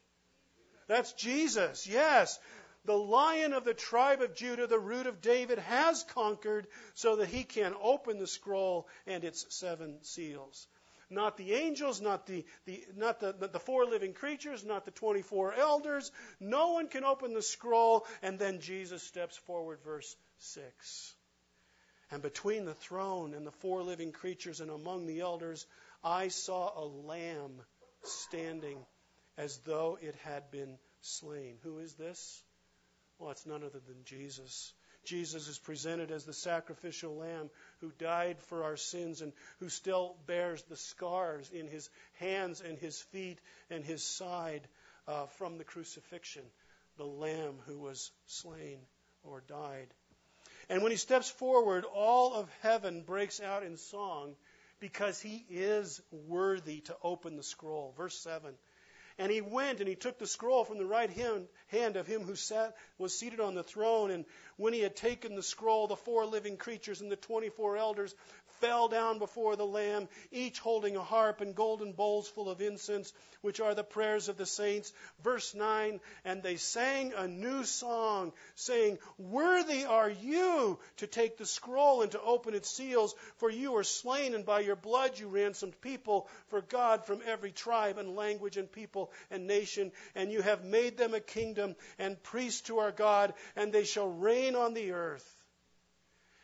That's 0.91 1.13
Jesus, 1.13 1.87
yes. 1.87 2.37
The 2.83 2.97
lion 2.97 3.53
of 3.53 3.63
the 3.63 3.73
tribe 3.73 4.21
of 4.21 4.35
Judah, 4.35 4.67
the 4.67 4.77
root 4.77 5.07
of 5.07 5.21
David, 5.21 5.57
has 5.57 6.03
conquered 6.03 6.67
so 6.95 7.15
that 7.15 7.29
he 7.29 7.45
can 7.45 7.73
open 7.81 8.19
the 8.19 8.27
scroll 8.27 8.89
and 9.07 9.23
its 9.23 9.45
seven 9.55 9.99
seals. 10.01 10.67
Not 11.09 11.37
the 11.37 11.53
angels, 11.53 12.01
not 12.01 12.27
the, 12.27 12.45
the 12.65 12.83
not 12.97 13.21
the, 13.21 13.31
the, 13.31 13.59
four 13.59 13.85
living 13.85 14.11
creatures, 14.11 14.65
not 14.65 14.83
the 14.83 14.91
24 14.91 15.53
elders. 15.53 16.11
No 16.41 16.73
one 16.73 16.89
can 16.89 17.05
open 17.05 17.33
the 17.33 17.41
scroll. 17.41 18.05
And 18.21 18.37
then 18.37 18.59
Jesus 18.59 19.01
steps 19.01 19.37
forward, 19.37 19.79
verse 19.85 20.13
6. 20.39 21.15
And 22.11 22.21
between 22.21 22.65
the 22.65 22.73
throne 22.73 23.33
and 23.33 23.47
the 23.47 23.51
four 23.51 23.81
living 23.81 24.11
creatures 24.11 24.59
and 24.59 24.69
among 24.69 25.05
the 25.05 25.21
elders, 25.21 25.65
I 26.03 26.27
saw 26.27 26.77
a 26.77 26.83
lamb 26.83 27.61
standing 28.03 28.85
as 29.37 29.57
though 29.59 29.97
it 30.01 30.15
had 30.23 30.51
been 30.51 30.77
slain. 31.01 31.57
Who 31.63 31.79
is 31.79 31.93
this? 31.93 32.43
Well, 33.17 33.31
it's 33.31 33.45
none 33.45 33.63
other 33.63 33.79
than 33.79 34.03
Jesus. 34.05 34.73
Jesus 35.03 35.47
is 35.47 35.57
presented 35.57 36.11
as 36.11 36.25
the 36.25 36.33
sacrificial 36.33 37.15
lamb 37.15 37.49
who 37.79 37.91
died 37.97 38.37
for 38.47 38.63
our 38.63 38.77
sins 38.77 39.21
and 39.21 39.33
who 39.59 39.69
still 39.69 40.15
bears 40.27 40.61
the 40.63 40.77
scars 40.77 41.49
in 41.49 41.67
his 41.67 41.89
hands 42.19 42.61
and 42.61 42.77
his 42.77 43.01
feet 43.01 43.39
and 43.69 43.83
his 43.83 44.03
side 44.03 44.67
uh, 45.07 45.25
from 45.37 45.57
the 45.57 45.63
crucifixion. 45.63 46.43
The 46.97 47.05
lamb 47.05 47.55
who 47.65 47.79
was 47.79 48.11
slain 48.27 48.79
or 49.23 49.41
died. 49.47 49.87
And 50.69 50.83
when 50.83 50.91
he 50.91 50.97
steps 50.97 51.29
forward, 51.29 51.85
all 51.85 52.33
of 52.33 52.49
heaven 52.61 53.01
breaks 53.01 53.41
out 53.41 53.63
in 53.63 53.77
song 53.77 54.35
because 54.79 55.19
he 55.19 55.45
is 55.49 56.01
worthy 56.11 56.81
to 56.81 56.95
open 57.03 57.37
the 57.37 57.43
scroll. 57.43 57.93
Verse 57.97 58.17
7. 58.19 58.53
And 59.21 59.31
he 59.31 59.39
went 59.39 59.81
and 59.81 59.87
he 59.87 59.93
took 59.93 60.17
the 60.17 60.25
scroll 60.25 60.63
from 60.63 60.79
the 60.79 60.85
right 60.85 61.11
hand, 61.11 61.95
of 61.95 62.07
him 62.07 62.23
who 62.23 62.35
sat, 62.35 62.75
was 62.97 63.15
seated 63.15 63.39
on 63.39 63.53
the 63.53 63.61
throne. 63.61 64.09
And 64.09 64.25
when 64.57 64.73
he 64.73 64.79
had 64.79 64.95
taken 64.95 65.35
the 65.35 65.43
scroll, 65.43 65.85
the 65.85 65.95
four 65.95 66.25
living 66.25 66.57
creatures 66.57 67.01
and 67.01 67.11
the 67.11 67.15
24 67.15 67.77
elders 67.77 68.15
fell 68.61 68.87
down 68.87 69.17
before 69.19 69.55
the 69.55 69.65
Lamb, 69.65 70.07
each 70.31 70.59
holding 70.59 70.95
a 70.95 71.03
harp 71.03 71.41
and 71.41 71.55
golden 71.55 71.91
bowls 71.91 72.27
full 72.27 72.49
of 72.49 72.61
incense, 72.61 73.11
which 73.41 73.59
are 73.59 73.73
the 73.73 73.83
prayers 73.83 74.29
of 74.29 74.37
the 74.37 74.45
saints. 74.45 74.93
Verse 75.23 75.55
9, 75.55 75.99
and 76.23 76.43
they 76.43 76.57
sang 76.57 77.13
a 77.13 77.27
new 77.27 77.63
song, 77.63 78.31
saying, 78.55 78.99
Worthy 79.17 79.85
are 79.85 80.09
you 80.09 80.79
to 80.97 81.07
take 81.07 81.37
the 81.37 81.45
scroll 81.45 82.03
and 82.03 82.11
to 82.11 82.21
open 82.21 82.53
its 82.53 82.69
seals, 82.69 83.15
for 83.37 83.49
you 83.49 83.71
were 83.71 83.83
slain, 83.83 84.35
and 84.35 84.45
by 84.45 84.59
your 84.59 84.75
blood 84.75 85.19
you 85.19 85.27
ransomed 85.27 85.79
people 85.81 86.27
for 86.49 86.61
God 86.61 87.05
from 87.05 87.21
every 87.25 87.51
tribe 87.51 87.97
and 87.97 88.15
language 88.15 88.57
and 88.57 88.71
and 89.29 89.47
nation, 89.47 89.91
and 90.15 90.31
you 90.31 90.41
have 90.41 90.63
made 90.63 90.97
them 90.97 91.13
a 91.13 91.19
kingdom 91.19 91.75
and 91.99 92.21
priests 92.23 92.61
to 92.61 92.79
our 92.79 92.91
God, 92.91 93.33
and 93.55 93.71
they 93.71 93.83
shall 93.83 94.09
reign 94.09 94.55
on 94.55 94.73
the 94.73 94.91
earth. 94.91 95.37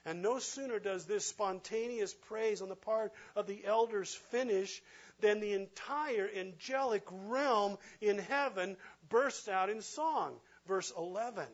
And 0.05 0.21
no 0.21 0.39
sooner 0.39 0.79
does 0.79 1.05
this 1.05 1.25
spontaneous 1.25 2.13
praise 2.13 2.61
on 2.61 2.69
the 2.69 2.75
part 2.75 3.11
of 3.35 3.45
the 3.45 3.65
elders 3.65 4.13
finish 4.31 4.81
than 5.19 5.39
the 5.39 5.53
entire 5.53 6.29
angelic 6.33 7.03
realm 7.11 7.77
in 7.99 8.17
heaven 8.17 8.77
bursts 9.09 9.47
out 9.47 9.69
in 9.69 9.81
song. 9.81 10.35
Verse 10.65 10.93
11. 10.97 11.45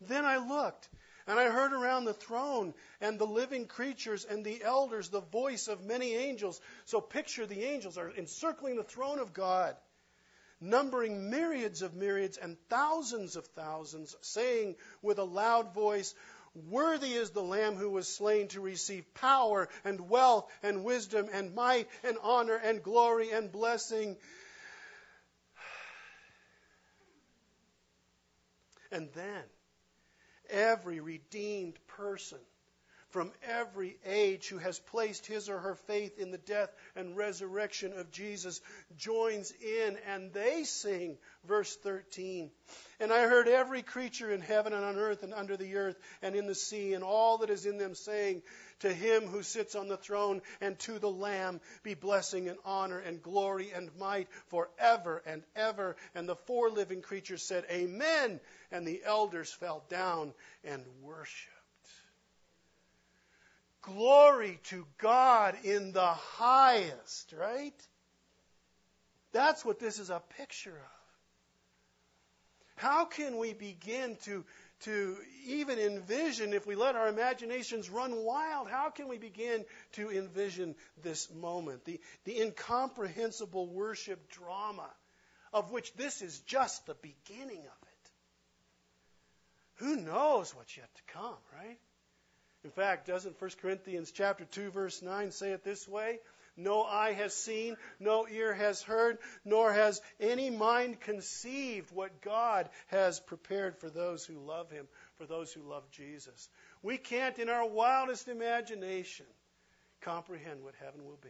Then 0.00 0.24
I 0.24 0.38
looked, 0.38 0.88
and 1.26 1.38
I 1.38 1.50
heard 1.50 1.72
around 1.72 2.04
the 2.04 2.14
throne 2.14 2.74
and 3.00 3.18
the 3.18 3.26
living 3.26 3.66
creatures 3.66 4.24
and 4.24 4.44
the 4.44 4.62
elders 4.62 5.08
the 5.08 5.20
voice 5.20 5.68
of 5.68 5.84
many 5.84 6.14
angels. 6.14 6.60
So 6.86 7.00
picture 7.00 7.46
the 7.46 7.64
angels 7.64 7.98
are 7.98 8.10
encircling 8.10 8.76
the 8.76 8.82
throne 8.82 9.18
of 9.18 9.32
God, 9.32 9.76
numbering 10.60 11.30
myriads 11.30 11.82
of 11.82 11.94
myriads 11.94 12.36
and 12.36 12.56
thousands 12.68 13.36
of 13.36 13.46
thousands, 13.46 14.16
saying 14.20 14.76
with 15.02 15.18
a 15.18 15.24
loud 15.24 15.74
voice, 15.74 16.14
Worthy 16.54 17.12
is 17.12 17.30
the 17.30 17.42
Lamb 17.42 17.76
who 17.76 17.90
was 17.90 18.08
slain 18.08 18.48
to 18.48 18.60
receive 18.60 19.14
power 19.14 19.68
and 19.84 20.08
wealth 20.08 20.50
and 20.62 20.84
wisdom 20.84 21.28
and 21.32 21.54
might 21.54 21.88
and 22.02 22.18
honor 22.22 22.56
and 22.56 22.82
glory 22.82 23.30
and 23.30 23.52
blessing. 23.52 24.16
And 28.90 29.10
then 29.12 29.44
every 30.48 31.00
redeemed 31.00 31.78
person 31.88 32.38
from 33.10 33.32
every 33.42 33.96
age 34.04 34.48
who 34.48 34.58
has 34.58 34.78
placed 34.78 35.26
his 35.26 35.48
or 35.48 35.58
her 35.58 35.74
faith 35.74 36.18
in 36.18 36.30
the 36.30 36.38
death 36.38 36.70
and 36.94 37.16
resurrection 37.16 37.92
of 37.94 38.10
Jesus 38.10 38.60
joins 38.96 39.52
in 39.62 39.96
and 40.06 40.32
they 40.32 40.64
sing, 40.64 41.16
verse 41.46 41.74
13. 41.76 42.50
And 43.00 43.12
I 43.12 43.22
heard 43.28 43.48
every 43.48 43.82
creature 43.82 44.30
in 44.30 44.40
heaven 44.40 44.72
and 44.72 44.84
on 44.84 44.96
earth 44.96 45.22
and 45.22 45.32
under 45.32 45.56
the 45.56 45.76
earth 45.76 45.96
and 46.20 46.34
in 46.34 46.46
the 46.46 46.54
sea 46.54 46.94
and 46.94 47.02
all 47.02 47.38
that 47.38 47.50
is 47.50 47.64
in 47.64 47.78
them 47.78 47.94
saying, 47.94 48.42
To 48.80 48.92
him 48.92 49.26
who 49.26 49.42
sits 49.42 49.74
on 49.74 49.88
the 49.88 49.96
throne 49.96 50.42
and 50.60 50.78
to 50.80 50.98
the 50.98 51.10
Lamb 51.10 51.60
be 51.82 51.94
blessing 51.94 52.48
and 52.48 52.58
honor 52.64 52.98
and 52.98 53.22
glory 53.22 53.70
and 53.74 53.90
might 53.98 54.28
forever 54.48 55.22
and 55.24 55.42
ever. 55.56 55.96
And 56.14 56.28
the 56.28 56.36
four 56.36 56.70
living 56.70 57.00
creatures 57.00 57.42
said, 57.42 57.64
Amen. 57.70 58.40
And 58.70 58.86
the 58.86 59.00
elders 59.04 59.50
fell 59.50 59.84
down 59.88 60.34
and 60.62 60.84
worshiped. 61.00 61.57
Glory 63.88 64.60
to 64.64 64.86
God 64.98 65.56
in 65.64 65.92
the 65.92 66.06
highest, 66.06 67.34
right? 67.38 67.74
That's 69.32 69.64
what 69.64 69.78
this 69.78 69.98
is 69.98 70.10
a 70.10 70.22
picture 70.36 70.70
of. 70.70 70.98
How 72.76 73.06
can 73.06 73.38
we 73.38 73.54
begin 73.54 74.16
to, 74.24 74.44
to 74.80 75.16
even 75.46 75.78
envision, 75.78 76.52
if 76.52 76.66
we 76.66 76.76
let 76.76 76.96
our 76.96 77.08
imaginations 77.08 77.90
run 77.90 78.14
wild, 78.24 78.68
how 78.68 78.90
can 78.90 79.08
we 79.08 79.18
begin 79.18 79.64
to 79.92 80.10
envision 80.10 80.76
this 81.02 81.28
moment? 81.32 81.84
The, 81.84 82.00
the 82.24 82.40
incomprehensible 82.40 83.66
worship 83.66 84.30
drama 84.30 84.88
of 85.52 85.70
which 85.70 85.92
this 85.94 86.22
is 86.22 86.40
just 86.40 86.86
the 86.86 86.94
beginning 86.94 87.60
of 87.60 87.88
it. 87.88 88.10
Who 89.76 89.96
knows 89.96 90.54
what's 90.54 90.76
yet 90.76 90.88
to 90.94 91.12
come, 91.14 91.36
right? 91.54 91.78
In 92.64 92.70
fact, 92.70 93.06
doesn't 93.06 93.40
1 93.40 93.50
Corinthians 93.62 94.10
chapter 94.10 94.44
2 94.44 94.70
verse 94.70 95.02
9 95.02 95.30
say 95.30 95.52
it 95.52 95.64
this 95.64 95.86
way? 95.86 96.18
No 96.56 96.82
eye 96.82 97.12
has 97.12 97.32
seen, 97.34 97.76
no 98.00 98.26
ear 98.26 98.52
has 98.52 98.82
heard, 98.82 99.18
nor 99.44 99.72
has 99.72 100.02
any 100.18 100.50
mind 100.50 101.00
conceived 101.00 101.92
what 101.92 102.20
God 102.20 102.68
has 102.88 103.20
prepared 103.20 103.78
for 103.78 103.88
those 103.88 104.24
who 104.24 104.40
love 104.40 104.68
Him, 104.68 104.88
for 105.18 105.26
those 105.26 105.52
who 105.52 105.62
love 105.62 105.88
Jesus. 105.92 106.48
We 106.82 106.98
can't, 106.98 107.38
in 107.38 107.48
our 107.48 107.64
wildest 107.64 108.26
imagination, 108.26 109.26
comprehend 110.00 110.64
what 110.64 110.74
heaven 110.82 111.04
will 111.04 111.20
be. 111.22 111.28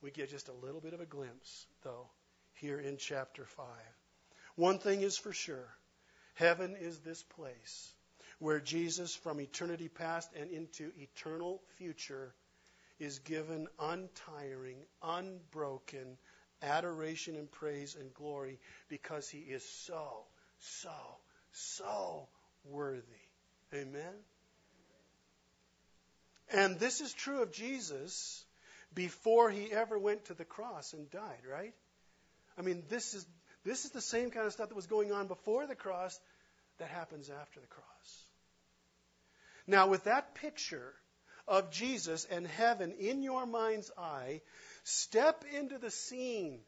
We 0.00 0.10
get 0.10 0.30
just 0.30 0.48
a 0.48 0.64
little 0.64 0.80
bit 0.80 0.94
of 0.94 1.00
a 1.02 1.06
glimpse, 1.06 1.66
though, 1.82 2.08
here 2.54 2.80
in 2.80 2.96
chapter 2.96 3.44
5. 3.44 3.66
One 4.56 4.78
thing 4.78 5.02
is 5.02 5.18
for 5.18 5.32
sure 5.32 5.76
heaven 6.34 6.76
is 6.80 7.00
this 7.00 7.22
place 7.22 7.92
where 8.42 8.58
Jesus, 8.58 9.14
from 9.14 9.40
eternity 9.40 9.86
past 9.86 10.28
and 10.34 10.50
into 10.50 10.90
eternal 10.98 11.62
future, 11.78 12.34
is 12.98 13.20
given 13.20 13.68
untiring, 13.78 14.78
unbroken 15.00 16.18
adoration 16.60 17.36
and 17.36 17.48
praise 17.52 17.94
and 17.94 18.12
glory 18.14 18.58
because 18.88 19.28
he 19.28 19.38
is 19.38 19.64
so, 19.86 20.24
so, 20.58 20.90
so 21.52 22.26
worthy. 22.64 23.04
Amen? 23.72 24.14
And 26.52 26.80
this 26.80 27.00
is 27.00 27.12
true 27.12 27.42
of 27.42 27.52
Jesus 27.52 28.44
before 28.92 29.50
he 29.50 29.70
ever 29.70 29.96
went 29.96 30.24
to 30.24 30.34
the 30.34 30.44
cross 30.44 30.94
and 30.94 31.08
died, 31.12 31.42
right? 31.48 31.74
I 32.58 32.62
mean, 32.62 32.82
this 32.88 33.14
is 33.14 33.24
this 33.64 33.84
is 33.84 33.92
the 33.92 34.00
same 34.00 34.32
kind 34.32 34.46
of 34.46 34.52
stuff 34.52 34.70
that 34.70 34.74
was 34.74 34.88
going 34.88 35.12
on 35.12 35.28
before 35.28 35.68
the 35.68 35.76
cross 35.76 36.18
that 36.78 36.88
happens 36.88 37.30
after 37.30 37.60
the 37.60 37.68
cross. 37.68 38.21
Now, 39.66 39.88
with 39.88 40.04
that 40.04 40.34
picture 40.34 40.94
of 41.46 41.70
Jesus 41.70 42.24
and 42.24 42.46
heaven 42.46 42.94
in 42.98 43.22
your 43.22 43.46
mind's 43.46 43.90
eye, 43.96 44.40
step 44.84 45.44
into 45.52 45.78
the 45.78 45.90
scene 45.90 46.60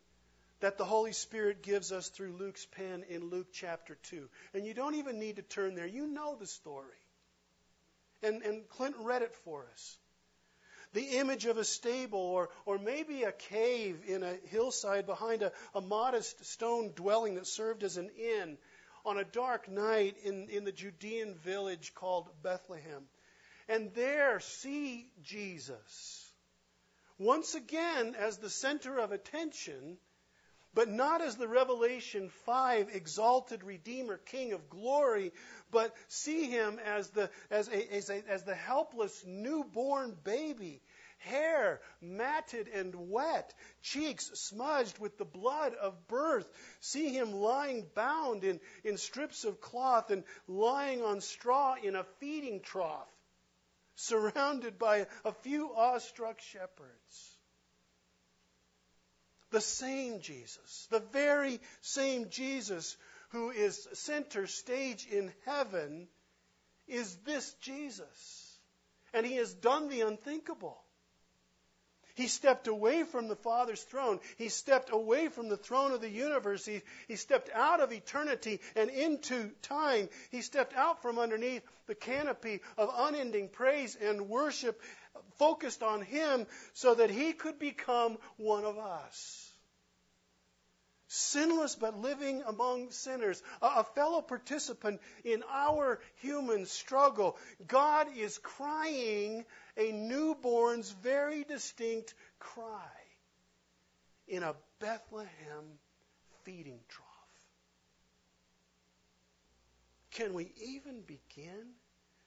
that 0.61 0.79
the 0.79 0.85
Holy 0.85 1.13
Spirit 1.13 1.63
gives 1.63 1.93
us 1.93 2.09
through 2.09 2.37
Luke's 2.39 2.67
pen 2.67 3.05
in 3.09 3.29
Luke 3.29 3.49
chapter 3.53 3.97
2. 4.05 4.29
And 4.55 4.67
you 4.67 4.75
don't 4.75 4.95
even 4.95 5.19
need 5.19 5.37
to 5.37 5.43
turn 5.43 5.75
there. 5.75 5.87
You 5.87 6.07
know 6.07 6.37
the 6.39 6.47
story. 6.47 6.97
And, 8.23 8.43
and 8.43 8.69
Clint 8.69 8.97
read 9.01 9.23
it 9.23 9.35
for 9.45 9.67
us. 9.73 9.99
The 10.95 11.19
image 11.19 11.45
of 11.47 11.59
a 11.59 11.65
stable 11.65 12.21
or, 12.21 12.51
or 12.67 12.79
maybe 12.79 13.25
a 13.25 13.33
cave 13.33 13.99
in 14.07 14.23
a 14.23 14.37
hillside 14.47 15.07
behind 15.07 15.43
a, 15.43 15.53
a 15.75 15.81
modest 15.81 16.45
stone 16.47 16.93
dwelling 16.95 17.35
that 17.35 17.49
served 17.49 17.83
as 17.83 17.97
an 17.97 18.11
inn 18.17 18.57
on 19.05 19.19
a 19.19 19.25
dark 19.25 19.69
night 19.69 20.17
in, 20.25 20.49
in 20.49 20.65
the 20.65 20.73
Judean 20.73 21.35
village 21.35 21.93
called 21.95 22.29
Bethlehem 22.43 23.05
and 23.69 23.93
there 23.95 24.41
see 24.41 25.07
Jesus. 25.23 26.33
Once 27.19 27.55
again, 27.55 28.15
as 28.19 28.39
the 28.39 28.51
center 28.51 28.99
of 28.99 29.13
attention, 29.13 29.97
but 30.75 30.89
not 30.89 31.23
as 31.23 31.37
the 31.37 31.47
Revelation 31.47 32.29
5 32.47 32.89
exalted 32.93 33.63
Redeemer, 33.63 34.19
King 34.19 34.53
of 34.53 34.69
glory, 34.69 35.33
but 35.71 35.95
see 36.09 36.51
him 36.51 36.81
as 36.85 37.11
the, 37.11 37.31
as, 37.51 37.69
a, 37.69 37.95
as, 37.95 38.11
a, 38.11 38.29
as 38.29 38.43
the 38.43 38.57
helpless 38.57 39.25
newborn 39.25 40.17
baby, 40.25 40.83
hair 41.19 41.81
matted 42.01 42.69
and 42.69 42.95
wet, 43.11 43.55
cheeks 43.83 44.31
smudged 44.35 44.99
with 44.99 45.19
the 45.19 45.25
blood 45.25 45.75
of 45.75 46.07
birth. 46.09 46.49
See 46.81 47.11
him 47.11 47.33
lying 47.33 47.87
bound 47.95 48.45
in, 48.45 48.61
in 48.85 48.97
strips 48.97 49.45
of 49.45 49.61
cloth 49.61 50.11
and 50.11 50.25
lying 50.47 51.03
on 51.03 51.21
straw 51.21 51.77
in 51.83 51.97
a 51.97 52.05
feeding 52.21 52.61
trough 52.61 53.09
surrounded 53.97 54.79
by 54.79 55.07
a 55.25 55.33
few 55.33 55.73
awestruck 55.75 56.41
shepherds. 56.41 57.39
The 59.51 59.61
same 59.61 60.21
Jesus, 60.21 60.89
the 60.91 61.01
very 61.13 61.61
same 61.81 62.29
Jesus 62.29 62.97
who 63.29 63.51
is 63.51 63.89
center 63.93 64.47
stage 64.47 65.07
in 65.07 65.33
heaven, 65.45 66.09
is 66.89 67.15
this 67.25 67.53
Jesus. 67.61 68.59
And 69.13 69.25
he 69.25 69.37
has 69.37 69.55
done 69.55 69.89
the 69.89 70.01
unthinkable. 70.03 70.84
He 72.15 72.29
stepped 72.29 72.69
away 72.69 73.03
from 73.03 73.29
the 73.29 73.37
Father's 73.37 73.83
throne. 73.83 74.21
He 74.39 74.49
stepped 74.49 74.91
away 74.91 75.29
from 75.29 75.49
the 75.49 75.57
throne 75.57 75.93
of 75.93 76.01
the 76.01 76.09
universe. 76.09 76.65
He, 76.65 76.83
he 77.09 77.17
stepped 77.17 77.51
out 77.51 77.81
of 77.81 77.93
eternity 77.93 78.61
and 78.77 78.89
into 78.89 79.51
time. 79.63 80.09
He 80.31 80.41
stepped 80.41 80.75
out 80.75 81.03
from 81.03 81.19
underneath 81.19 81.63
the 81.87 81.95
canopy 81.95 82.61
of 82.79 82.91
unending 82.97 83.49
praise 83.49 83.97
and 83.97 84.29
worship, 84.29 84.81
focused 85.39 85.83
on 85.83 86.03
Him 86.03 86.47
so 86.73 86.95
that 86.95 87.11
He 87.11 87.33
could 87.33 87.59
become 87.59 88.19
one 88.37 88.65
of 88.65 88.79
us. 88.79 89.44
Sinless 91.07 91.77
but 91.77 91.99
living 91.99 92.43
among 92.47 92.91
sinners, 92.91 93.43
a 93.61 93.85
fellow 93.85 94.23
participant 94.23 95.01
in 95.25 95.43
our 95.51 96.01
human 96.17 96.67
struggle. 96.67 97.37
God 97.67 98.09
is 98.17 98.39
crying 98.39 99.45
a 99.77 99.93
newborn's 99.93 100.91
very 100.91 101.45
distinct 101.45 102.15
cry 102.39 102.91
in 104.27 104.43
a 104.43 104.55
Bethlehem 104.81 105.79
feeding 106.45 106.81
trough. 106.89 107.09
Can 110.13 110.33
we 110.33 110.53
even 110.57 111.03
begin 111.03 111.75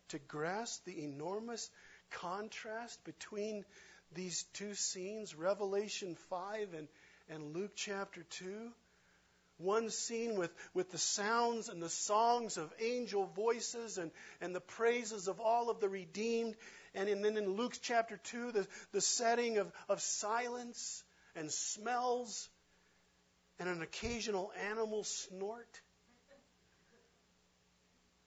to 0.09 0.19
grasp 0.19 0.85
the 0.85 1.03
enormous 1.03 1.69
contrast 2.11 3.03
between 3.03 3.65
these 4.13 4.43
two 4.53 4.73
scenes, 4.73 5.35
Revelation 5.35 6.15
5 6.29 6.73
and, 6.73 6.87
and 7.29 7.55
Luke 7.55 7.71
chapter 7.75 8.23
2? 8.23 8.71
One 9.59 9.89
scene 9.89 10.37
with, 10.37 10.53
with 10.75 10.91
the 10.91 10.99
sounds 10.99 11.67
and 11.69 11.81
the 11.81 11.89
songs 11.89 12.57
of 12.57 12.71
angel 12.79 13.25
voices 13.35 13.97
and, 13.97 14.11
and 14.39 14.53
the 14.55 14.61
praises 14.61 15.27
of 15.27 15.39
all 15.39 15.71
of 15.71 15.79
the 15.79 15.89
redeemed, 15.89 16.55
and 16.93 17.09
in, 17.09 17.23
then 17.23 17.37
in 17.37 17.55
Luke 17.55 17.73
chapter 17.81 18.17
2, 18.17 18.51
the, 18.51 18.67
the 18.91 19.01
setting 19.01 19.57
of, 19.57 19.71
of 19.89 19.99
silence 19.99 21.03
and 21.35 21.51
smells 21.51 22.49
and 23.59 23.67
an 23.67 23.81
occasional 23.81 24.51
animal 24.69 25.03
snort. 25.03 25.81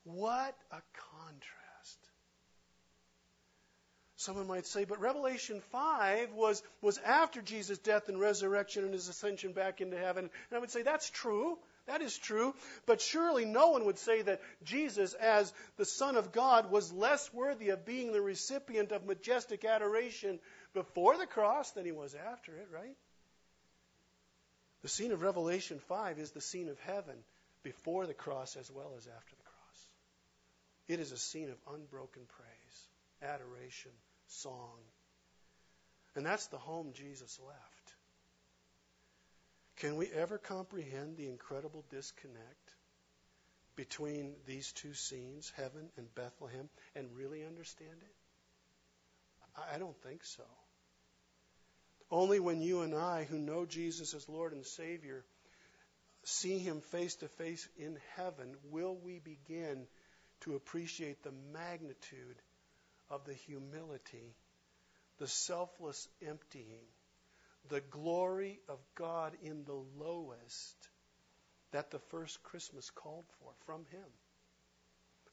What 0.05 0.57
a 0.73 0.81
contrast. 1.19 1.60
Someone 4.21 4.47
might 4.47 4.67
say, 4.67 4.85
but 4.85 5.01
Revelation 5.01 5.63
5 5.73 6.35
was, 6.35 6.63
was 6.83 6.99
after 6.99 7.41
Jesus' 7.41 7.79
death 7.79 8.11
and 8.11 8.21
resurrection 8.21 8.85
and 8.85 8.93
his 8.93 9.09
ascension 9.09 9.55
back 9.55 9.81
into 9.81 9.97
heaven. 9.97 10.25
And 10.25 10.57
I 10.57 10.59
would 10.59 10.71
say, 10.71 10.83
that's 10.83 11.09
true. 11.09 11.57
That 11.87 12.03
is 12.03 12.19
true. 12.19 12.55
But 12.85 13.01
surely 13.01 13.47
no 13.47 13.71
one 13.71 13.87
would 13.87 13.99
say 13.99 14.21
that 14.21 14.43
Jesus, 14.63 15.15
as 15.15 15.51
the 15.79 15.87
Son 15.87 16.17
of 16.17 16.33
God, 16.33 16.71
was 16.71 16.93
less 16.93 17.33
worthy 17.33 17.71
of 17.71 17.87
being 17.87 18.13
the 18.13 18.21
recipient 18.21 18.93
of 18.93 19.07
majestic 19.07 19.65
adoration 19.65 20.39
before 20.75 21.17
the 21.17 21.27
cross 21.27 21.71
than 21.71 21.87
he 21.87 21.93
was 21.93 22.15
after 22.15 22.55
it, 22.55 22.69
right? 22.71 22.97
The 24.83 24.91
scene 24.91 25.13
of 25.13 25.23
Revelation 25.23 25.79
5 25.89 26.19
is 26.19 26.33
the 26.33 26.43
scene 26.43 26.69
of 26.69 26.79
heaven 26.81 27.17
before 27.63 28.07
the 28.07 28.13
cross 28.13 28.55
as 28.57 28.71
well 28.71 28.93
as 28.99 29.07
after 29.07 29.35
the 29.35 29.45
cross. 29.45 29.89
It 30.89 31.01
is 31.01 31.11
a 31.11 31.17
scene 31.17 31.49
of 31.49 31.57
unbroken 31.75 32.25
praise, 32.37 32.89
adoration, 33.23 33.93
song. 34.31 34.79
And 36.15 36.27
that's 36.27 36.47
the 36.49 36.59
home 36.59 36.93
Jesus 36.95 37.39
left. 37.47 37.95
Can 39.77 39.97
we 39.97 40.09
ever 40.09 40.39
comprehend 40.39 41.17
the 41.17 41.29
incredible 41.29 41.85
disconnect 41.91 42.75
between 43.77 44.35
these 44.47 44.73
two 44.73 44.93
scenes, 44.93 45.51
heaven 45.57 45.89
and 45.97 46.15
Bethlehem, 46.15 46.69
and 46.95 47.09
really 47.17 47.45
understand 47.45 47.97
it? 48.03 48.15
I 49.73 49.79
don't 49.79 49.97
think 50.03 50.25
so. 50.25 50.45
Only 52.11 52.41
when 52.41 52.61
you 52.61 52.83
and 52.83 52.95
I, 52.95 53.25
who 53.25 53.39
know 53.39 53.65
Jesus 53.65 54.15
as 54.15 54.29
Lord 54.29 54.53
and 54.53 54.67
Savior, 54.67 55.25
see 56.25 56.59
Him 56.59 56.81
face 56.81 57.15
to 57.17 57.29
face 57.29 57.67
in 57.79 57.99
heaven, 58.17 58.57
will 58.71 58.97
we 59.03 59.21
begin 59.21 59.87
to 60.41 60.57
appreciate 60.57 61.23
the 61.23 61.33
magnitude 61.53 62.37
of 63.11 63.25
the 63.25 63.35
humility, 63.35 64.35
the 65.19 65.27
selfless 65.27 66.09
emptying, 66.27 66.85
the 67.69 67.81
glory 67.81 68.61
of 68.69 68.79
God 68.95 69.37
in 69.43 69.65
the 69.65 69.83
lowest 69.99 70.89
that 71.73 71.91
the 71.91 71.99
first 71.99 72.43
Christmas 72.43 72.91
called 72.91 73.25
for 73.39 73.53
from 73.67 73.85
Him. 73.91 74.07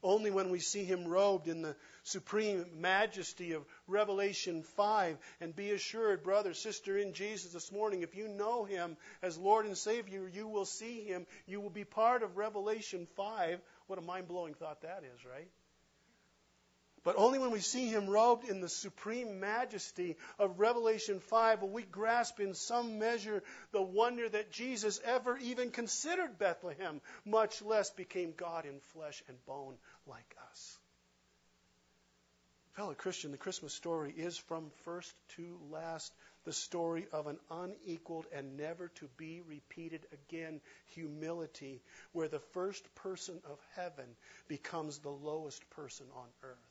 Only 0.02 0.30
when 0.30 0.50
we 0.50 0.60
see 0.60 0.84
him 0.84 1.08
robed 1.08 1.48
in 1.48 1.60
the 1.60 1.74
supreme 2.04 2.64
majesty 2.80 3.52
of 3.52 3.64
Revelation 3.88 4.62
5, 4.62 5.18
and 5.40 5.56
be 5.56 5.72
assured, 5.72 6.22
brother, 6.22 6.54
sister, 6.54 6.96
in 6.96 7.14
Jesus 7.14 7.52
this 7.52 7.72
morning, 7.72 8.02
if 8.02 8.14
you 8.14 8.28
know 8.28 8.64
him 8.64 8.96
as 9.22 9.36
Lord 9.36 9.66
and 9.66 9.76
Savior, 9.76 10.30
you 10.32 10.46
will 10.46 10.66
see 10.66 11.02
him. 11.02 11.26
You 11.46 11.60
will 11.60 11.70
be 11.70 11.84
part 11.84 12.22
of 12.22 12.36
Revelation 12.36 13.08
5. 13.16 13.60
What 13.88 13.98
a 13.98 14.02
mind 14.02 14.28
blowing 14.28 14.54
thought 14.54 14.82
that 14.82 15.02
is, 15.02 15.24
right? 15.24 15.50
But 17.08 17.16
only 17.16 17.38
when 17.38 17.52
we 17.52 17.60
see 17.60 17.88
him 17.88 18.06
robed 18.06 18.46
in 18.46 18.60
the 18.60 18.68
supreme 18.68 19.40
majesty 19.40 20.18
of 20.38 20.60
Revelation 20.60 21.20
5 21.20 21.62
will 21.62 21.70
we 21.70 21.84
grasp 21.84 22.38
in 22.38 22.52
some 22.52 22.98
measure 22.98 23.42
the 23.72 23.80
wonder 23.80 24.28
that 24.28 24.52
Jesus 24.52 25.00
ever 25.02 25.38
even 25.38 25.70
considered 25.70 26.38
Bethlehem, 26.38 27.00
much 27.24 27.62
less 27.62 27.88
became 27.88 28.34
God 28.36 28.66
in 28.66 28.78
flesh 28.92 29.22
and 29.26 29.46
bone 29.46 29.78
like 30.06 30.36
us. 30.50 30.78
Fellow 32.74 32.92
Christian, 32.92 33.32
the 33.32 33.38
Christmas 33.38 33.72
story 33.72 34.12
is 34.14 34.36
from 34.36 34.70
first 34.84 35.14
to 35.36 35.58
last 35.70 36.12
the 36.44 36.52
story 36.52 37.06
of 37.10 37.26
an 37.26 37.38
unequaled 37.50 38.26
and 38.34 38.58
never 38.58 38.88
to 38.96 39.08
be 39.16 39.40
repeated 39.48 40.02
again 40.12 40.60
humility, 40.88 41.80
where 42.12 42.28
the 42.28 42.38
first 42.52 42.84
person 42.96 43.40
of 43.50 43.58
heaven 43.76 44.14
becomes 44.46 44.98
the 44.98 45.08
lowest 45.08 45.70
person 45.70 46.04
on 46.14 46.26
earth. 46.42 46.67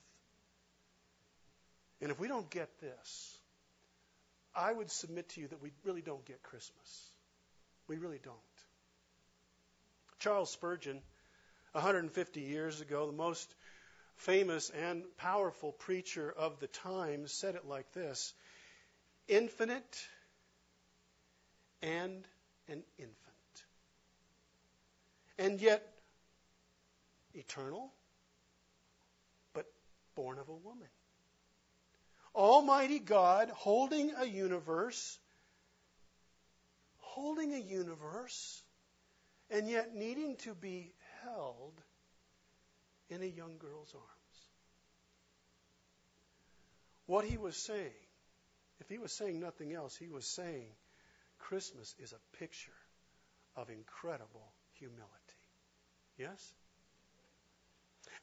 And 2.01 2.11
if 2.11 2.19
we 2.19 2.27
don't 2.27 2.49
get 2.49 2.69
this, 2.79 3.37
I 4.55 4.71
would 4.71 4.91
submit 4.91 5.29
to 5.29 5.41
you 5.41 5.47
that 5.47 5.61
we 5.61 5.71
really 5.83 6.01
don't 6.01 6.25
get 6.25 6.41
Christmas. 6.43 7.11
We 7.87 7.97
really 7.97 8.19
don't. 8.23 8.35
Charles 10.19 10.51
Spurgeon, 10.51 11.01
150 11.73 12.41
years 12.41 12.81
ago, 12.81 13.05
the 13.05 13.13
most 13.13 13.53
famous 14.15 14.71
and 14.71 15.03
powerful 15.17 15.71
preacher 15.71 16.33
of 16.35 16.59
the 16.59 16.67
time, 16.67 17.27
said 17.27 17.55
it 17.55 17.65
like 17.67 17.91
this 17.93 18.33
Infinite 19.27 20.07
and 21.81 22.25
an 22.67 22.83
infant. 22.97 23.15
And 25.37 25.61
yet, 25.61 25.85
eternal, 27.33 27.91
but 29.53 29.65
born 30.15 30.39
of 30.39 30.49
a 30.49 30.55
woman. 30.55 30.87
Almighty 32.35 32.99
God 32.99 33.49
holding 33.49 34.11
a 34.17 34.25
universe, 34.25 35.17
holding 36.97 37.53
a 37.53 37.59
universe, 37.59 38.61
and 39.49 39.69
yet 39.69 39.95
needing 39.95 40.35
to 40.37 40.53
be 40.53 40.93
held 41.23 41.73
in 43.09 43.21
a 43.21 43.25
young 43.25 43.57
girl's 43.57 43.93
arms. 43.93 44.07
What 47.05 47.25
he 47.25 47.37
was 47.37 47.55
saying, 47.55 47.93
if 48.79 48.89
he 48.89 48.97
was 48.97 49.11
saying 49.13 49.39
nothing 49.39 49.73
else, 49.73 49.95
he 49.95 50.09
was 50.09 50.25
saying 50.25 50.67
Christmas 51.39 51.95
is 51.99 52.13
a 52.13 52.37
picture 52.37 52.71
of 53.55 53.69
incredible 53.69 54.51
humility. 54.73 55.07
Yes? 56.17 56.53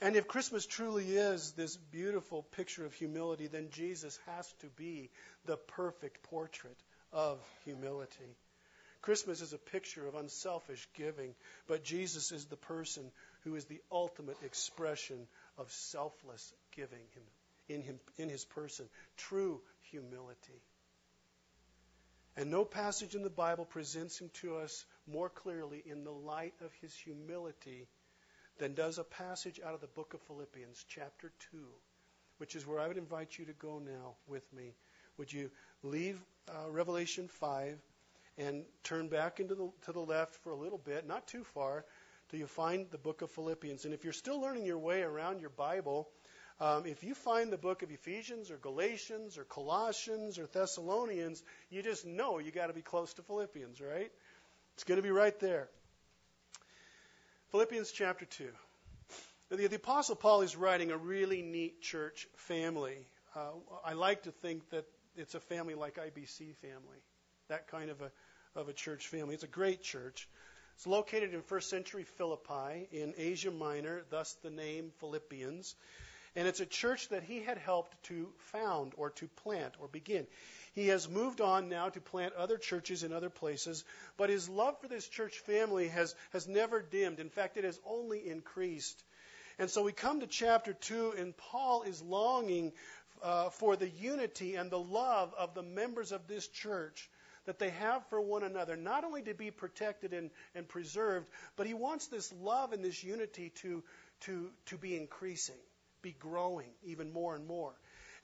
And 0.00 0.16
if 0.16 0.26
Christmas 0.26 0.66
truly 0.66 1.04
is 1.04 1.52
this 1.52 1.76
beautiful 1.76 2.42
picture 2.42 2.84
of 2.84 2.94
humility, 2.94 3.46
then 3.46 3.68
Jesus 3.70 4.18
has 4.26 4.52
to 4.60 4.66
be 4.76 5.10
the 5.46 5.56
perfect 5.56 6.22
portrait 6.24 6.76
of 7.12 7.38
humility. 7.64 8.36
Christmas 9.02 9.40
is 9.40 9.52
a 9.52 9.58
picture 9.58 10.06
of 10.06 10.14
unselfish 10.14 10.88
giving, 10.94 11.34
but 11.68 11.84
Jesus 11.84 12.32
is 12.32 12.46
the 12.46 12.56
person 12.56 13.10
who 13.42 13.54
is 13.54 13.66
the 13.66 13.80
ultimate 13.92 14.38
expression 14.42 15.26
of 15.58 15.70
selfless 15.70 16.52
giving 16.74 17.04
in, 17.68 17.82
him, 17.82 18.00
in 18.18 18.28
his 18.28 18.44
person, 18.44 18.86
true 19.16 19.60
humility. 19.90 20.62
And 22.36 22.50
no 22.50 22.64
passage 22.64 23.14
in 23.14 23.22
the 23.22 23.30
Bible 23.30 23.64
presents 23.64 24.20
him 24.20 24.30
to 24.40 24.56
us 24.56 24.84
more 25.06 25.28
clearly 25.28 25.82
in 25.86 26.04
the 26.04 26.10
light 26.10 26.54
of 26.64 26.72
his 26.80 26.94
humility 26.94 27.86
than 28.58 28.74
does 28.74 28.98
a 28.98 29.04
passage 29.04 29.60
out 29.64 29.74
of 29.74 29.80
the 29.80 29.86
book 29.88 30.14
of 30.14 30.20
Philippians, 30.22 30.84
chapter 30.88 31.32
2, 31.52 31.58
which 32.38 32.54
is 32.54 32.66
where 32.66 32.78
I 32.78 32.88
would 32.88 32.96
invite 32.96 33.38
you 33.38 33.44
to 33.46 33.52
go 33.52 33.78
now 33.78 34.14
with 34.26 34.44
me. 34.52 34.74
Would 35.18 35.32
you 35.32 35.50
leave 35.82 36.20
uh, 36.48 36.70
Revelation 36.70 37.28
5 37.28 37.78
and 38.38 38.64
turn 38.82 39.08
back 39.08 39.40
into 39.40 39.54
the, 39.54 39.70
to 39.86 39.92
the 39.92 40.00
left 40.00 40.34
for 40.42 40.50
a 40.50 40.56
little 40.56 40.78
bit, 40.78 41.06
not 41.06 41.26
too 41.26 41.44
far, 41.44 41.84
till 42.28 42.40
you 42.40 42.46
find 42.46 42.86
the 42.90 42.98
book 42.98 43.22
of 43.22 43.30
Philippians. 43.30 43.84
And 43.84 43.94
if 43.94 44.04
you're 44.04 44.12
still 44.12 44.40
learning 44.40 44.64
your 44.64 44.78
way 44.78 45.02
around 45.02 45.40
your 45.40 45.50
Bible, 45.50 46.08
um, 46.60 46.86
if 46.86 47.02
you 47.02 47.14
find 47.14 47.52
the 47.52 47.58
book 47.58 47.82
of 47.82 47.90
Ephesians 47.90 48.50
or 48.50 48.56
Galatians 48.56 49.38
or 49.38 49.44
Colossians 49.44 50.38
or 50.38 50.46
Thessalonians, 50.46 51.42
you 51.70 51.82
just 51.82 52.06
know 52.06 52.38
you 52.38 52.50
got 52.50 52.68
to 52.68 52.72
be 52.72 52.82
close 52.82 53.12
to 53.14 53.22
Philippians, 53.22 53.80
right? 53.80 54.10
It's 54.74 54.84
going 54.84 54.96
to 54.96 55.02
be 55.02 55.10
right 55.10 55.38
there. 55.40 55.68
Philippians 57.54 57.92
chapter 57.92 58.24
2. 58.24 58.48
The, 59.50 59.68
the, 59.68 59.76
Apostle 59.76 60.16
Paul 60.16 60.40
is 60.40 60.56
writing 60.56 60.90
a 60.90 60.96
really 60.96 61.40
neat 61.40 61.80
church 61.80 62.26
family. 62.34 62.96
Uh, 63.36 63.50
I 63.84 63.92
like 63.92 64.24
to 64.24 64.32
think 64.32 64.68
that 64.70 64.86
it's 65.16 65.36
a 65.36 65.40
family 65.40 65.76
like 65.76 65.94
IBC 65.94 66.56
family, 66.56 66.98
that 67.48 67.68
kind 67.68 67.90
of 67.90 68.00
a, 68.00 68.10
of 68.58 68.68
a 68.68 68.72
church 68.72 69.06
family. 69.06 69.34
It's 69.34 69.44
a 69.44 69.46
great 69.46 69.84
church. 69.84 70.28
It's 70.74 70.84
located 70.88 71.32
in 71.32 71.42
first 71.42 71.70
century 71.70 72.02
Philippi 72.02 72.88
in 72.90 73.14
Asia 73.16 73.52
Minor, 73.52 74.02
thus 74.10 74.36
the 74.42 74.50
name 74.50 74.90
Philippians. 74.98 75.76
And 76.34 76.48
it's 76.48 76.58
a 76.58 76.66
church 76.66 77.08
that 77.10 77.22
he 77.22 77.40
had 77.40 77.58
helped 77.58 78.02
to 78.06 78.30
found 78.50 78.94
or 78.96 79.10
to 79.10 79.28
plant 79.28 79.74
or 79.78 79.86
begin. 79.86 80.26
He 80.74 80.88
has 80.88 81.08
moved 81.08 81.40
on 81.40 81.68
now 81.68 81.88
to 81.88 82.00
plant 82.00 82.34
other 82.34 82.58
churches 82.58 83.04
in 83.04 83.12
other 83.12 83.30
places, 83.30 83.84
but 84.16 84.28
his 84.28 84.48
love 84.48 84.80
for 84.80 84.88
this 84.88 85.06
church 85.06 85.38
family 85.40 85.88
has, 85.88 86.14
has 86.32 86.48
never 86.48 86.82
dimmed. 86.82 87.20
In 87.20 87.30
fact, 87.30 87.56
it 87.56 87.64
has 87.64 87.78
only 87.86 88.28
increased. 88.28 89.02
And 89.58 89.70
so 89.70 89.84
we 89.84 89.92
come 89.92 90.20
to 90.20 90.26
chapter 90.26 90.72
2, 90.72 91.14
and 91.16 91.36
Paul 91.36 91.84
is 91.84 92.02
longing 92.02 92.72
uh, 93.22 93.50
for 93.50 93.76
the 93.76 93.88
unity 93.88 94.56
and 94.56 94.68
the 94.68 94.78
love 94.78 95.32
of 95.38 95.54
the 95.54 95.62
members 95.62 96.10
of 96.10 96.26
this 96.26 96.48
church 96.48 97.08
that 97.46 97.58
they 97.58 97.70
have 97.70 98.04
for 98.08 98.20
one 98.20 98.42
another, 98.42 98.74
not 98.74 99.04
only 99.04 99.22
to 99.22 99.34
be 99.34 99.50
protected 99.50 100.12
and, 100.12 100.30
and 100.54 100.66
preserved, 100.66 101.28
but 101.56 101.66
he 101.66 101.74
wants 101.74 102.08
this 102.08 102.32
love 102.42 102.72
and 102.72 102.82
this 102.82 103.04
unity 103.04 103.50
to, 103.62 103.82
to, 104.22 104.50
to 104.66 104.76
be 104.76 104.96
increasing, 104.96 105.60
be 106.02 106.16
growing 106.18 106.70
even 106.82 107.12
more 107.12 107.36
and 107.36 107.46
more. 107.46 107.74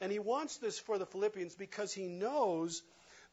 And 0.01 0.11
he 0.11 0.19
wants 0.19 0.57
this 0.57 0.79
for 0.79 0.99
the 0.99 1.07
Philippians 1.07 1.55
because 1.55 1.93
he 1.93 2.07
knows 2.07 2.83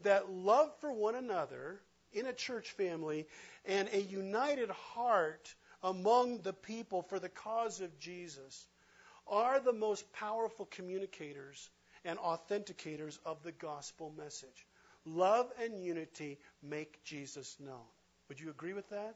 that 0.01 0.30
love 0.30 0.71
for 0.80 0.91
one 0.91 1.15
another 1.15 1.80
in 2.13 2.25
a 2.25 2.34
church 2.34 2.71
family 2.71 3.25
and 3.65 3.89
a 3.91 4.01
united 4.01 4.69
heart 4.69 5.53
among 5.84 6.39
the 6.39 6.53
people 6.53 7.03
for 7.03 7.19
the 7.19 7.30
cause 7.30 7.82
of 7.82 7.99
Jesus 7.99 8.65
are 9.27 9.60
the 9.60 9.73
most 9.73 10.12
powerful 10.13 10.65
communicators 10.71 11.69
and 12.06 12.17
authenticators 12.19 13.17
of 13.25 13.43
the 13.43 13.51
gospel 13.51 14.13
message. 14.17 14.65
Love 15.06 15.51
and 15.62 15.84
unity 15.84 16.38
make 16.63 17.03
Jesus 17.03 17.56
known. 17.60 17.88
Would 18.30 18.39
you 18.39 18.49
agree 18.49 18.73
with 18.73 18.89
that? 18.89 19.15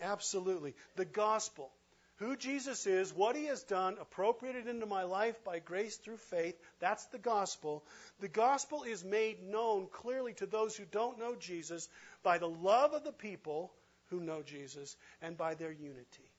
Absolutely. 0.00 0.74
The 0.96 1.04
gospel 1.04 1.70
who 2.16 2.36
Jesus 2.36 2.86
is, 2.86 3.12
what 3.12 3.34
he 3.34 3.46
has 3.46 3.62
done, 3.64 3.96
appropriated 4.00 4.68
into 4.68 4.86
my 4.86 5.02
life 5.02 5.42
by 5.44 5.58
grace 5.58 5.96
through 5.96 6.18
faith. 6.18 6.54
That's 6.78 7.04
the 7.06 7.18
gospel. 7.18 7.84
The 8.20 8.28
gospel 8.28 8.84
is 8.84 9.04
made 9.04 9.42
known 9.42 9.88
clearly 9.90 10.34
to 10.34 10.46
those 10.46 10.76
who 10.76 10.84
don't 10.84 11.18
know 11.18 11.34
Jesus 11.34 11.88
by 12.22 12.38
the 12.38 12.48
love 12.48 12.92
of 12.92 13.04
the 13.04 13.12
people 13.12 13.72
who 14.10 14.20
know 14.20 14.42
Jesus 14.42 14.96
and 15.20 15.36
by 15.36 15.54
their 15.54 15.72
unity, 15.72 16.30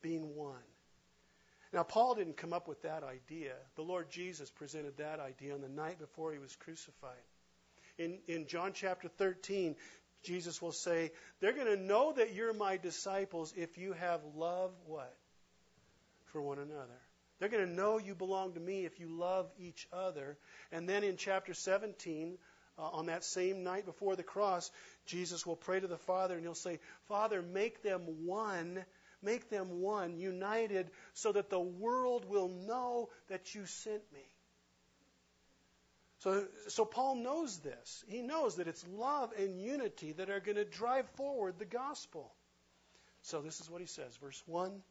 being 0.00 0.34
one. 0.34 0.56
Now, 1.72 1.82
Paul 1.82 2.14
didn't 2.14 2.38
come 2.38 2.54
up 2.54 2.66
with 2.66 2.80
that 2.82 3.02
idea. 3.02 3.52
The 3.76 3.82
Lord 3.82 4.10
Jesus 4.10 4.50
presented 4.50 4.96
that 4.96 5.20
idea 5.20 5.54
on 5.54 5.60
the 5.60 5.68
night 5.68 5.98
before 5.98 6.32
he 6.32 6.38
was 6.38 6.56
crucified. 6.56 7.12
In, 7.98 8.20
in 8.26 8.46
John 8.46 8.72
chapter 8.72 9.08
13, 9.08 9.76
Jesus 10.22 10.60
will 10.60 10.72
say, 10.72 11.12
they're 11.40 11.52
going 11.52 11.66
to 11.66 11.82
know 11.82 12.12
that 12.12 12.34
you're 12.34 12.52
my 12.52 12.76
disciples 12.76 13.52
if 13.56 13.78
you 13.78 13.92
have 13.92 14.20
love 14.36 14.72
what? 14.86 15.14
For 16.26 16.42
one 16.42 16.58
another. 16.58 17.00
They're 17.38 17.48
going 17.48 17.66
to 17.66 17.72
know 17.72 17.98
you 17.98 18.14
belong 18.14 18.54
to 18.54 18.60
me 18.60 18.84
if 18.84 18.98
you 18.98 19.08
love 19.08 19.48
each 19.58 19.86
other. 19.92 20.36
And 20.72 20.88
then 20.88 21.04
in 21.04 21.16
chapter 21.16 21.54
17, 21.54 22.36
uh, 22.78 22.82
on 22.82 23.06
that 23.06 23.24
same 23.24 23.62
night 23.64 23.84
before 23.86 24.16
the 24.16 24.22
cross, 24.22 24.70
Jesus 25.06 25.46
will 25.46 25.56
pray 25.56 25.80
to 25.80 25.86
the 25.86 25.98
Father 25.98 26.34
and 26.34 26.42
he'll 26.42 26.54
say, 26.54 26.80
Father, 27.08 27.42
make 27.42 27.82
them 27.82 28.02
one, 28.26 28.84
make 29.22 29.50
them 29.50 29.80
one, 29.80 30.16
united, 30.16 30.90
so 31.14 31.32
that 31.32 31.50
the 31.50 31.60
world 31.60 32.24
will 32.28 32.48
know 32.48 33.08
that 33.28 33.54
you 33.54 33.66
sent 33.66 34.02
me. 34.12 34.20
So, 36.18 36.44
so 36.66 36.84
Paul 36.84 37.16
knows 37.16 37.58
this. 37.58 38.04
He 38.08 38.22
knows 38.22 38.56
that 38.56 38.66
it's 38.66 38.84
love 38.88 39.32
and 39.38 39.60
unity 39.60 40.12
that 40.12 40.30
are 40.30 40.40
going 40.40 40.56
to 40.56 40.64
drive 40.64 41.08
forward 41.10 41.58
the 41.58 41.64
gospel. 41.64 42.32
So 43.22 43.40
this 43.40 43.60
is 43.60 43.70
what 43.70 43.80
he 43.80 43.86
says, 43.86 44.16
verse 44.16 44.42
1 44.46 44.82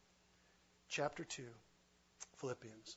chapter 0.88 1.24
2, 1.24 1.42
Philippians. 2.36 2.96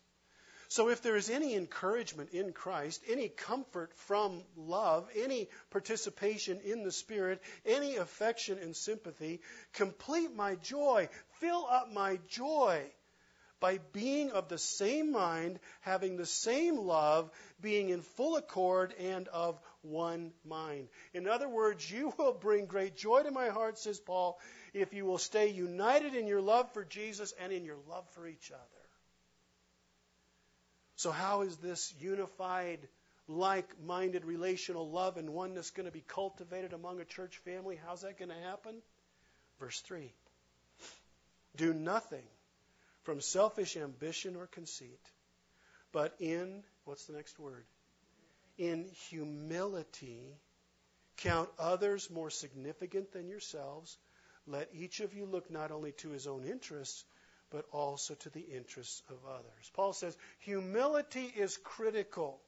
So 0.70 0.88
if 0.88 1.02
there 1.02 1.18
is 1.18 1.30
any 1.30 1.56
encouragement 1.56 2.30
in 2.32 2.54
Christ, 2.54 3.04
any 3.10 3.28
comfort 3.28 3.94
from 3.94 4.42
love, 4.56 5.10
any 5.18 5.50
participation 5.70 6.62
in 6.64 6.84
the 6.84 6.94
Spirit, 6.94 7.42
any 7.66 7.98
affection 7.98 8.58
and 8.58 8.74
sympathy, 8.74 9.42
complete 9.74 10.34
my 10.34 10.56
joy, 10.56 11.10
fill 11.42 11.68
up 11.70 11.92
my 11.92 12.20
joy 12.30 12.90
by 13.62 13.78
being 13.94 14.32
of 14.32 14.50
the 14.50 14.58
same 14.58 15.14
mind, 15.14 15.60
having 15.80 16.18
the 16.18 16.26
same 16.26 16.78
love, 16.78 17.32
being 17.62 17.90
in 17.90 18.02
full 18.02 18.36
accord 18.36 18.94
and 19.00 19.30
of 19.30 19.62
one 19.84 20.34
mind. 20.44 20.90
In 21.14 21.28
other 21.28 21.48
words, 21.48 21.90
you 21.90 22.14
will 22.18 22.34
bring 22.34 22.66
great 22.66 22.98
joy 22.98 23.24
to 23.24 23.32
my 23.32 23.48
heart, 23.48 23.78
says 23.78 24.00
Paul, 24.00 24.38
if 24.74 24.94
you 24.94 25.06
will 25.06 25.20
stay 25.20 25.50
united 25.52 26.16
in 26.16 26.28
your 26.28 26.42
love 26.42 26.74
for 26.74 26.84
Jesus 26.84 27.34
and 27.40 27.54
in 27.54 27.64
your 27.64 27.78
love 27.88 28.10
for 28.16 28.28
each 28.28 28.52
other. 28.52 28.62
So, 30.96 31.12
how 31.12 31.42
is 31.42 31.58
this 31.58 31.94
unified, 32.00 32.80
like 33.28 33.70
minded 33.84 34.26
relational 34.26 34.90
love 34.90 35.18
and 35.18 35.30
oneness 35.30 35.70
going 35.72 35.86
to 35.86 35.92
be 35.92 36.04
cultivated 36.08 36.74
among 36.74 37.00
a 37.00 37.06
church 37.06 37.38
family? 37.38 37.80
How's 37.88 38.02
that 38.02 38.20
going 38.20 38.30
to 38.30 38.48
happen? 38.50 38.76
Verse 39.60 39.80
3 39.82 40.12
Do 41.56 41.74
nothing 41.74 42.24
from 43.04 43.22
selfish 43.22 43.78
ambition 43.78 44.36
or 44.36 44.48
conceit, 44.48 45.00
but 45.92 46.14
in, 46.20 46.64
what's 46.86 47.06
the 47.06 47.14
next 47.14 47.40
word? 47.40 47.66
In 48.58 48.86
humility, 49.10 50.36
count 51.18 51.50
others 51.58 52.10
more 52.10 52.30
significant 52.30 53.12
than 53.12 53.28
yourselves. 53.28 53.98
Let 54.48 54.70
each 54.74 55.00
of 55.00 55.14
you 55.14 55.26
look 55.26 55.50
not 55.50 55.72
only 55.72 55.94
to 55.94 56.10
his 56.10 56.28
own 56.28 56.46
interests, 56.46 57.04
but 57.50 57.66
also 57.72 58.14
to 58.16 58.30
the 58.30 58.40
interests 58.40 59.02
of 59.10 59.18
others. 59.28 59.72
Paul 59.74 59.94
says 59.94 60.16
humility 60.40 61.32
is 61.36 61.58
critical. 61.58 62.40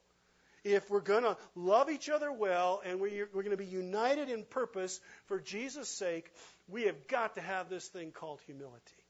If 0.62 0.88
we're 0.88 1.00
going 1.00 1.24
to 1.24 1.36
love 1.54 1.90
each 1.90 2.08
other 2.08 2.32
well 2.32 2.80
and 2.86 2.98
we're, 2.98 3.26
going 3.26 3.50
to 3.50 3.56
be 3.56 3.66
united 3.66 4.30
in 4.30 4.44
purpose 4.44 4.98
for 5.26 5.38
Jesus' 5.38 5.90
sake, 5.90 6.30
we 6.68 6.84
have 6.84 7.06
got 7.06 7.34
to 7.34 7.42
have 7.42 7.68
this 7.68 7.86
thing 7.88 8.12
called 8.12 8.40
humility 8.46 9.03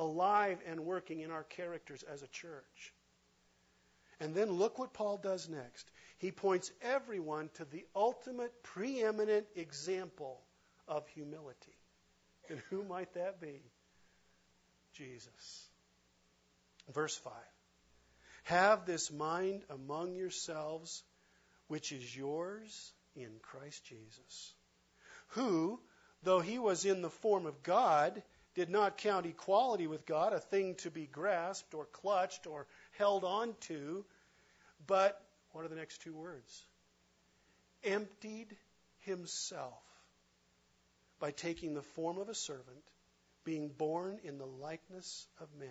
alive 0.00 0.58
and 0.66 0.80
working 0.80 1.20
in 1.20 1.30
our 1.30 1.44
characters 1.44 2.02
as 2.10 2.22
a 2.22 2.28
church. 2.28 2.94
And 4.18 4.34
then 4.34 4.50
look 4.50 4.78
what 4.78 4.94
Paul 4.94 5.18
does 5.18 5.48
next. 5.48 5.90
He 6.18 6.32
points 6.32 6.72
everyone 6.82 7.50
to 7.54 7.64
the 7.66 7.84
ultimate, 7.94 8.62
preeminent 8.62 9.46
example 9.54 10.40
of 10.88 11.06
humility. 11.08 11.76
And 12.48 12.60
who 12.70 12.82
might 12.82 13.12
that 13.14 13.40
be? 13.40 13.60
Jesus. 14.94 15.68
Verse 16.92 17.16
5 17.16 17.32
Have 18.44 18.86
this 18.86 19.12
mind 19.12 19.62
among 19.70 20.16
yourselves, 20.16 21.02
which 21.68 21.92
is 21.92 22.16
yours 22.16 22.92
in 23.14 23.30
Christ 23.42 23.84
Jesus, 23.84 24.54
who, 25.28 25.78
though 26.22 26.40
he 26.40 26.58
was 26.58 26.84
in 26.84 27.02
the 27.02 27.10
form 27.10 27.46
of 27.46 27.62
God, 27.62 28.22
did 28.54 28.70
not 28.70 28.98
count 28.98 29.26
equality 29.26 29.86
with 29.86 30.06
God 30.06 30.32
a 30.32 30.40
thing 30.40 30.74
to 30.76 30.90
be 30.90 31.06
grasped 31.06 31.74
or 31.74 31.86
clutched 31.86 32.46
or 32.46 32.66
held 32.92 33.24
on 33.24 33.54
to, 33.62 34.04
but, 34.86 35.20
what 35.52 35.64
are 35.64 35.68
the 35.68 35.76
next 35.76 36.02
two 36.02 36.14
words? 36.14 36.64
Emptied 37.84 38.56
himself 39.00 39.82
by 41.18 41.30
taking 41.30 41.74
the 41.74 41.82
form 41.82 42.18
of 42.18 42.28
a 42.28 42.34
servant 42.34 42.84
being 43.44 43.68
born 43.68 44.18
in 44.24 44.38
the 44.38 44.46
likeness 44.46 45.26
of 45.40 45.48
men. 45.58 45.68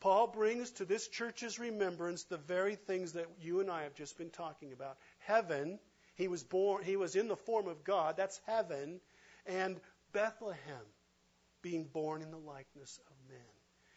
Paul 0.00 0.26
brings 0.26 0.70
to 0.72 0.84
this 0.84 1.06
church's 1.06 1.58
remembrance 1.58 2.24
the 2.24 2.36
very 2.36 2.74
things 2.74 3.12
that 3.12 3.26
you 3.40 3.60
and 3.60 3.70
I 3.70 3.84
have 3.84 3.94
just 3.94 4.18
been 4.18 4.30
talking 4.30 4.72
about. 4.72 4.98
Heaven, 5.20 5.78
he 6.16 6.26
was 6.28 6.42
born, 6.42 6.82
he 6.82 6.96
was 6.96 7.14
in 7.14 7.28
the 7.28 7.36
form 7.36 7.68
of 7.68 7.84
God, 7.84 8.16
that's 8.16 8.40
heaven, 8.46 9.00
and 9.46 9.80
Bethlehem, 10.12 10.84
being 11.62 11.84
born 11.84 12.22
in 12.22 12.30
the 12.30 12.36
likeness 12.36 13.00
of 13.06 13.28
men. 13.28 13.38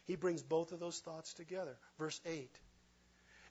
He 0.06 0.16
brings 0.16 0.44
both 0.44 0.72
of 0.72 0.80
those 0.80 1.00
thoughts 1.00 1.34
together. 1.34 1.78
Verse 1.98 2.20
8. 2.26 2.50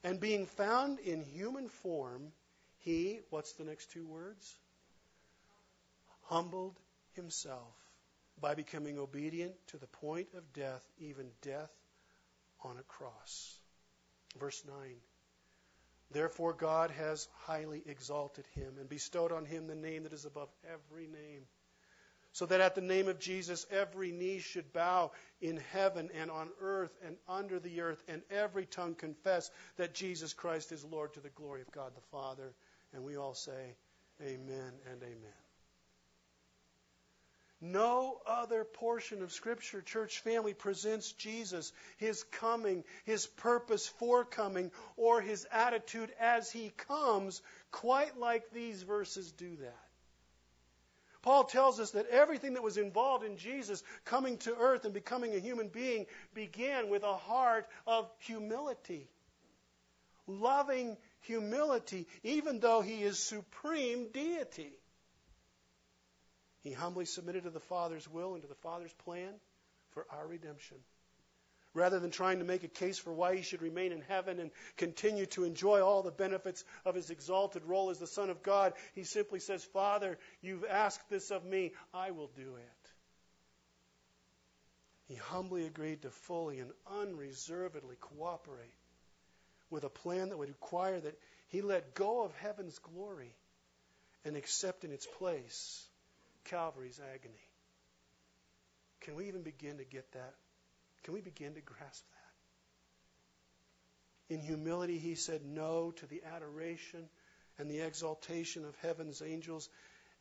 And 0.03 0.19
being 0.19 0.45
found 0.45 0.99
in 0.99 1.21
human 1.21 1.67
form, 1.67 2.31
he, 2.79 3.19
what's 3.29 3.53
the 3.53 3.65
next 3.65 3.91
two 3.91 4.05
words? 4.05 4.55
Humbled 6.23 6.79
himself 7.13 7.75
by 8.39 8.55
becoming 8.55 8.97
obedient 8.97 9.53
to 9.67 9.77
the 9.77 9.87
point 9.87 10.27
of 10.37 10.53
death, 10.53 10.85
even 10.99 11.27
death 11.41 11.71
on 12.63 12.77
a 12.77 12.83
cross. 12.83 13.57
Verse 14.39 14.63
9. 14.67 14.75
Therefore, 16.11 16.53
God 16.53 16.91
has 16.91 17.27
highly 17.39 17.81
exalted 17.85 18.45
him 18.55 18.75
and 18.79 18.87
bestowed 18.87 19.31
on 19.31 19.45
him 19.45 19.67
the 19.67 19.75
name 19.75 20.03
that 20.03 20.13
is 20.13 20.25
above 20.25 20.49
every 20.71 21.07
name, 21.07 21.47
so 22.35 22.45
that 22.45 22.59
at 22.59 22.75
the 22.75 22.81
name 22.81 23.07
of 23.07 23.17
Jesus 23.17 23.65
every 23.71 24.11
knee 24.11 24.39
should 24.39 24.73
bow 24.73 25.09
in 25.39 25.55
heaven 25.71 26.09
and 26.19 26.29
on 26.29 26.49
earth 26.59 26.91
and 27.05 27.15
under 27.29 27.61
the 27.61 27.79
earth, 27.79 28.03
and 28.09 28.21
every 28.29 28.65
tongue 28.65 28.93
confess 28.93 29.49
that 29.77 29.93
Jesus 29.93 30.33
Christ 30.33 30.73
is 30.73 30.83
Lord 30.83 31.13
to 31.13 31.21
the 31.21 31.29
glory 31.29 31.61
of 31.61 31.71
God 31.71 31.93
the 31.95 32.01
Father. 32.11 32.51
And 32.93 33.05
we 33.05 33.15
all 33.15 33.35
say, 33.35 33.75
Amen 34.21 34.73
and 34.91 35.01
amen. 35.01 35.39
No 37.61 38.19
other 38.27 38.65
portion 38.65 39.23
of 39.23 39.31
Scripture, 39.31 39.81
church 39.81 40.19
family, 40.19 40.53
presents 40.53 41.13
Jesus, 41.13 41.71
his 41.95 42.23
coming, 42.23 42.83
his 43.05 43.27
purpose 43.27 43.87
for 43.87 44.25
coming, 44.25 44.71
or 44.97 45.21
his 45.21 45.47
attitude 45.53 46.11
as 46.19 46.51
he 46.51 46.73
comes, 46.75 47.41
quite 47.71 48.17
like 48.17 48.51
these 48.51 48.83
verses 48.83 49.31
do 49.31 49.55
that. 49.61 49.84
Paul 51.25 51.45
tells 51.45 51.79
us 51.79 51.89
that 51.91 52.05
everything 52.11 52.53
that 52.53 52.61
was 52.61 52.77
involved 52.77 53.25
in 53.25 53.37
Jesus 53.37 53.81
coming 54.05 54.37
to 54.39 54.55
earth 54.55 54.85
and 54.85 54.93
becoming 54.93 55.33
a 55.33 55.39
human 55.39 55.69
being 55.69 56.05
began 56.35 56.87
with 56.87 57.01
a 57.01 57.17
heart 57.17 57.65
of 57.87 58.07
humility. 58.19 59.07
Loving 60.27 60.95
humility, 61.21 62.05
even 62.21 62.59
though 62.59 62.81
he 62.81 63.01
is 63.01 63.17
supreme 63.17 64.09
deity. 64.11 64.77
He 66.61 66.73
humbly 66.73 67.05
submitted 67.05 67.45
to 67.45 67.49
the 67.49 67.59
Father's 67.59 68.07
will 68.07 68.35
and 68.35 68.43
to 68.43 68.47
the 68.47 68.53
Father's 68.53 68.93
plan 68.93 69.33
for 69.93 70.05
our 70.11 70.27
redemption. 70.27 70.77
Rather 71.75 71.99
than 71.99 72.09
trying 72.09 72.39
to 72.39 72.45
make 72.45 72.63
a 72.63 72.69
case 72.69 72.97
for 72.97 73.13
why 73.13 73.35
he 73.35 73.41
should 73.41 73.61
remain 73.61 73.91
in 73.91 74.01
heaven 74.01 74.39
and 74.39 74.49
continue 74.77 75.25
to 75.27 75.43
enjoy 75.43 75.81
all 75.81 76.01
the 76.01 76.09
benefits 76.09 76.63
of 76.85 76.95
his 76.95 77.09
exalted 77.09 77.65
role 77.65 77.89
as 77.89 77.99
the 77.99 78.07
Son 78.07 78.29
of 78.29 78.41
God, 78.41 78.73
he 78.93 79.03
simply 79.03 79.39
says, 79.39 79.63
Father, 79.65 80.17
you've 80.41 80.63
asked 80.63 81.09
this 81.09 81.31
of 81.31 81.43
me, 81.43 81.73
I 81.93 82.11
will 82.11 82.31
do 82.35 82.55
it. 82.55 82.91
He 85.09 85.15
humbly 85.15 85.65
agreed 85.65 86.01
to 86.03 86.09
fully 86.09 86.59
and 86.59 86.71
unreservedly 86.89 87.97
cooperate 87.99 88.73
with 89.69 89.83
a 89.83 89.89
plan 89.89 90.29
that 90.29 90.37
would 90.37 90.47
require 90.47 90.99
that 90.99 91.19
he 91.49 91.61
let 91.61 91.93
go 91.93 92.23
of 92.23 92.33
heaven's 92.37 92.79
glory 92.79 93.35
and 94.23 94.37
accept 94.37 94.85
in 94.85 94.91
its 94.91 95.05
place 95.05 95.85
Calvary's 96.45 97.01
agony. 97.13 97.33
Can 99.01 99.15
we 99.15 99.27
even 99.27 99.41
begin 99.41 99.77
to 99.77 99.83
get 99.83 100.09
that? 100.13 100.33
Can 101.05 101.13
we 101.13 101.21
begin 101.21 101.53
to 101.53 101.61
grasp 101.61 102.03
that? 104.27 104.33
In 104.33 104.41
humility, 104.41 104.97
he 104.97 105.13
said 105.13 105.45
no 105.45 105.91
to 105.97 106.07
the 106.07 106.23
adoration 106.23 107.07
and 107.59 107.69
the 107.69 107.81
exaltation 107.81 108.65
of 108.65 108.75
heaven's 108.77 109.21
angels, 109.21 109.69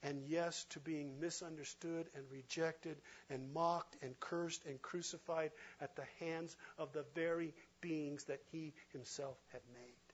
and 0.02 0.22
yes 0.26 0.62
to 0.70 0.80
being 0.80 1.18
misunderstood 1.20 2.10
and 2.14 2.30
rejected 2.30 2.98
and 3.30 3.54
mocked 3.54 3.96
and 4.02 4.20
cursed 4.20 4.66
and 4.66 4.82
crucified 4.82 5.52
at 5.80 5.96
the 5.96 6.04
hands 6.20 6.54
of 6.76 6.92
the 6.92 7.06
very 7.14 7.54
beings 7.80 8.24
that 8.24 8.42
he 8.52 8.74
himself 8.92 9.38
had 9.52 9.62
made. 9.72 10.12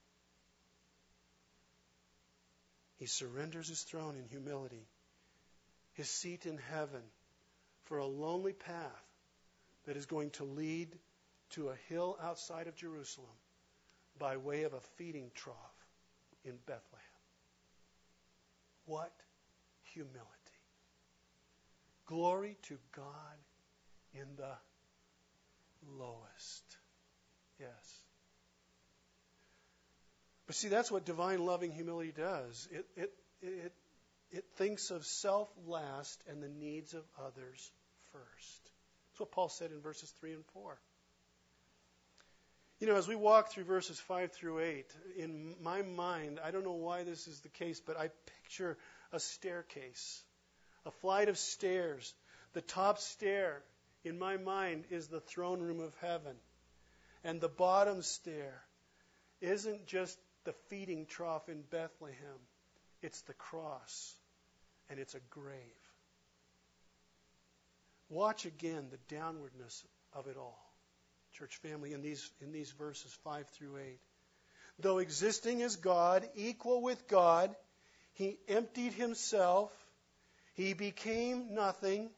He 2.97 3.07
surrenders 3.07 3.67
his 3.67 3.81
throne 3.83 4.15
in 4.15 4.29
humility 4.29 4.87
his 5.95 6.09
seat 6.09 6.45
in 6.45 6.57
heaven 6.57 7.03
for 7.83 7.97
a 7.97 8.05
lonely 8.05 8.53
path 8.53 9.10
that 9.85 9.97
is 9.97 10.05
going 10.05 10.29
to 10.31 10.43
lead 10.43 10.89
to 11.51 11.69
a 11.69 11.75
hill 11.89 12.17
outside 12.21 12.67
of 12.67 12.75
Jerusalem 12.75 13.29
by 14.19 14.37
way 14.37 14.63
of 14.63 14.73
a 14.73 14.79
feeding 14.97 15.31
trough 15.35 15.55
in 16.43 16.53
Bethlehem. 16.65 17.01
What 18.85 19.11
humility. 19.93 20.19
Glory 22.05 22.57
to 22.63 22.77
God 22.95 23.05
in 24.13 24.27
the 24.37 24.53
lowest. 25.97 26.77
Yes. 27.59 28.03
But 30.47 30.55
see, 30.55 30.67
that's 30.67 30.91
what 30.91 31.05
divine 31.05 31.45
loving 31.45 31.71
humility 31.71 32.13
does. 32.15 32.67
It, 32.71 32.85
it, 32.95 33.13
it 33.41 33.73
it 34.31 34.45
thinks 34.55 34.91
of 34.91 35.05
self 35.05 35.49
last 35.67 36.23
and 36.29 36.41
the 36.41 36.49
needs 36.49 36.93
of 36.93 37.03
others 37.19 37.71
first. 38.13 38.60
What 39.21 39.31
Paul 39.31 39.49
said 39.49 39.69
in 39.71 39.81
verses 39.81 40.09
3 40.19 40.33
and 40.33 40.45
4. 40.47 40.79
You 42.79 42.87
know, 42.87 42.95
as 42.95 43.07
we 43.07 43.15
walk 43.15 43.51
through 43.51 43.65
verses 43.65 43.99
5 43.99 44.31
through 44.31 44.61
8, 44.61 44.85
in 45.15 45.53
my 45.61 45.83
mind, 45.83 46.39
I 46.43 46.49
don't 46.49 46.63
know 46.63 46.71
why 46.71 47.03
this 47.03 47.27
is 47.27 47.39
the 47.41 47.49
case, 47.49 47.79
but 47.79 47.99
I 47.99 48.09
picture 48.41 48.79
a 49.11 49.19
staircase, 49.19 50.23
a 50.87 50.91
flight 50.91 51.29
of 51.29 51.37
stairs. 51.37 52.15
The 52.53 52.61
top 52.61 52.97
stair, 52.97 53.61
in 54.03 54.17
my 54.17 54.37
mind, 54.37 54.85
is 54.89 55.07
the 55.07 55.19
throne 55.19 55.59
room 55.59 55.81
of 55.81 55.93
heaven. 56.01 56.35
And 57.23 57.39
the 57.39 57.47
bottom 57.47 58.01
stair 58.01 58.63
isn't 59.39 59.85
just 59.85 60.17
the 60.45 60.53
feeding 60.69 61.05
trough 61.05 61.47
in 61.47 61.61
Bethlehem, 61.61 62.39
it's 63.03 63.21
the 63.21 63.35
cross, 63.35 64.15
and 64.89 64.99
it's 64.99 65.13
a 65.13 65.21
grave. 65.29 65.80
Watch 68.11 68.45
again 68.45 68.89
the 68.91 69.15
downwardness 69.15 69.83
of 70.13 70.27
it 70.27 70.37
all 70.37 70.71
church 71.33 71.57
family, 71.57 71.93
in 71.93 72.01
these, 72.01 72.29
in 72.41 72.51
these 72.51 72.71
verses 72.71 73.17
5 73.23 73.47
through 73.49 73.77
8. 73.77 73.99
Though 74.79 74.97
existing 74.97 75.61
as 75.61 75.77
God, 75.77 76.27
equal 76.35 76.81
with 76.81 77.07
God, 77.07 77.55
he 78.13 78.37
emptied 78.47 78.93
himself. 78.93 79.71
He 80.53 80.73
became 80.73 81.55
nothing. 81.55 82.09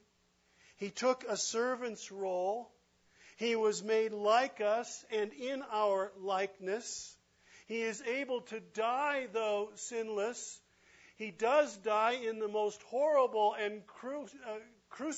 He 0.78 0.90
took 0.90 1.24
a 1.30 1.38
servant's 1.38 2.12
role. 2.12 2.72
He 3.38 3.56
was 3.56 3.84
made 3.84 4.14
like 4.14 4.62
us 4.62 5.06
and 5.12 5.32
in 5.32 5.62
our 5.72 6.12
likeness. 6.20 7.16
He 7.68 7.82
is 7.82 8.02
able 8.02 8.42
to 8.42 8.60
die, 8.60 9.28
though 9.32 9.70
sinless. 9.76 10.60
He 11.18 11.30
does 11.30 11.78
die 11.78 12.18
in 12.28 12.40
the 12.40 12.48
most 12.48 12.82
horrible 12.84 13.54
and 13.54 13.86
cru- 13.86 14.24
uh, 14.24 14.60
cru- 14.90 15.14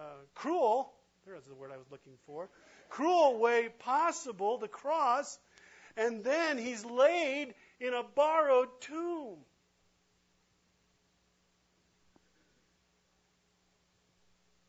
uh, 0.00 0.24
cruel 0.34 0.92
there's 1.26 1.44
the 1.44 1.54
word 1.54 1.70
I 1.72 1.76
was 1.76 1.86
looking 1.90 2.14
for. 2.26 2.48
Cruel 2.88 3.38
way 3.38 3.68
possible, 3.80 4.58
the 4.58 4.68
cross. 4.68 5.38
And 5.96 6.24
then 6.24 6.58
he's 6.58 6.84
laid 6.84 7.54
in 7.78 7.94
a 7.94 8.02
borrowed 8.02 8.68
tomb. 8.80 9.36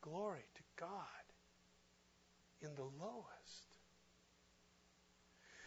Glory 0.02 0.44
to 0.54 0.62
God 0.76 0.98
in 2.60 2.74
the 2.74 2.82
lowest. 2.82 3.26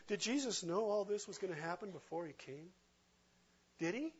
Did 0.08 0.19
Jesus 0.19 0.63
know 0.63 0.86
all 0.86 1.04
this 1.04 1.28
was 1.28 1.39
going 1.39 1.54
to 1.54 1.60
happen 1.60 1.91
before 1.91 2.25
he 2.25 2.34
came? 2.34 2.69
Did 3.80 3.95
he? 3.95 4.13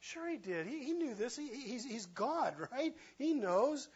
Sure, 0.00 0.28
he 0.28 0.36
did. 0.36 0.66
He, 0.66 0.84
he 0.84 0.92
knew 0.92 1.14
this. 1.14 1.36
He, 1.36 1.48
he's, 1.48 1.84
he's 1.84 2.06
God, 2.06 2.54
right? 2.72 2.92
He 3.16 3.32
knows. 3.32 3.88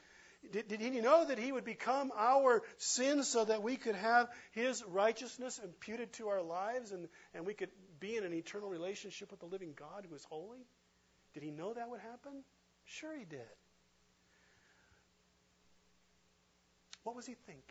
Did, 0.52 0.68
did, 0.68 0.80
he 0.80 0.90
know 1.00 1.24
that 1.26 1.38
he 1.38 1.52
would 1.52 1.64
become 1.64 2.12
our 2.16 2.62
sin 2.78 3.22
so 3.22 3.44
that 3.44 3.62
we 3.62 3.76
could 3.76 3.96
have 3.96 4.28
his 4.52 4.82
righteousness 4.84 5.60
imputed 5.62 6.12
to 6.14 6.28
our 6.28 6.42
lives 6.42 6.92
and, 6.92 7.08
and 7.34 7.44
we 7.44 7.54
could 7.54 7.70
be 8.00 8.16
in 8.16 8.24
an 8.24 8.32
eternal 8.32 8.68
relationship 8.68 9.30
with 9.30 9.40
the 9.40 9.46
living 9.46 9.74
God 9.76 10.06
who 10.08 10.14
is 10.14 10.24
holy? 10.24 10.64
Did 11.34 11.42
he 11.42 11.50
know 11.50 11.74
that 11.74 11.90
would 11.90 12.00
happen? 12.00 12.44
Sure, 12.84 13.14
he 13.16 13.24
did. 13.24 13.40
What 17.02 17.16
was 17.16 17.26
he 17.26 17.34
thinking 17.46 17.62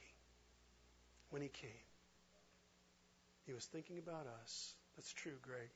when 1.29 1.41
he 1.41 1.49
came? 1.49 1.69
He 3.45 3.53
was 3.53 3.65
thinking 3.65 3.97
about 3.97 4.27
us. 4.43 4.73
That's 4.95 5.11
true, 5.13 5.37
Greg. 5.41 5.69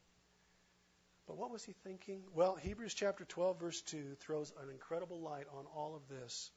But 1.27 1.37
what 1.37 1.51
was 1.51 1.63
he 1.63 1.73
thinking? 1.83 2.23
Well, 2.33 2.55
Hebrews 2.55 2.93
chapter 2.93 3.23
12, 3.23 3.59
verse 3.59 3.81
2 3.81 4.15
throws 4.19 4.51
an 4.61 4.69
incredible 4.69 5.21
light 5.21 5.45
on 5.57 5.65
all 5.75 5.95
of 5.95 6.01
this. 6.09 6.51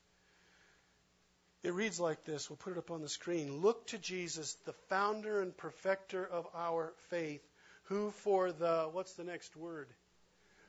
It 1.64 1.72
reads 1.72 1.98
like 1.98 2.24
this. 2.24 2.50
We'll 2.50 2.58
put 2.58 2.74
it 2.74 2.78
up 2.78 2.90
on 2.90 3.00
the 3.00 3.08
screen. 3.08 3.62
Look 3.62 3.86
to 3.86 3.98
Jesus, 3.98 4.54
the 4.66 4.74
founder 4.90 5.40
and 5.40 5.56
perfecter 5.56 6.24
of 6.24 6.46
our 6.54 6.92
faith, 7.08 7.40
who 7.84 8.10
for 8.10 8.52
the, 8.52 8.90
what's 8.92 9.14
the 9.14 9.24
next 9.24 9.56
word? 9.56 9.88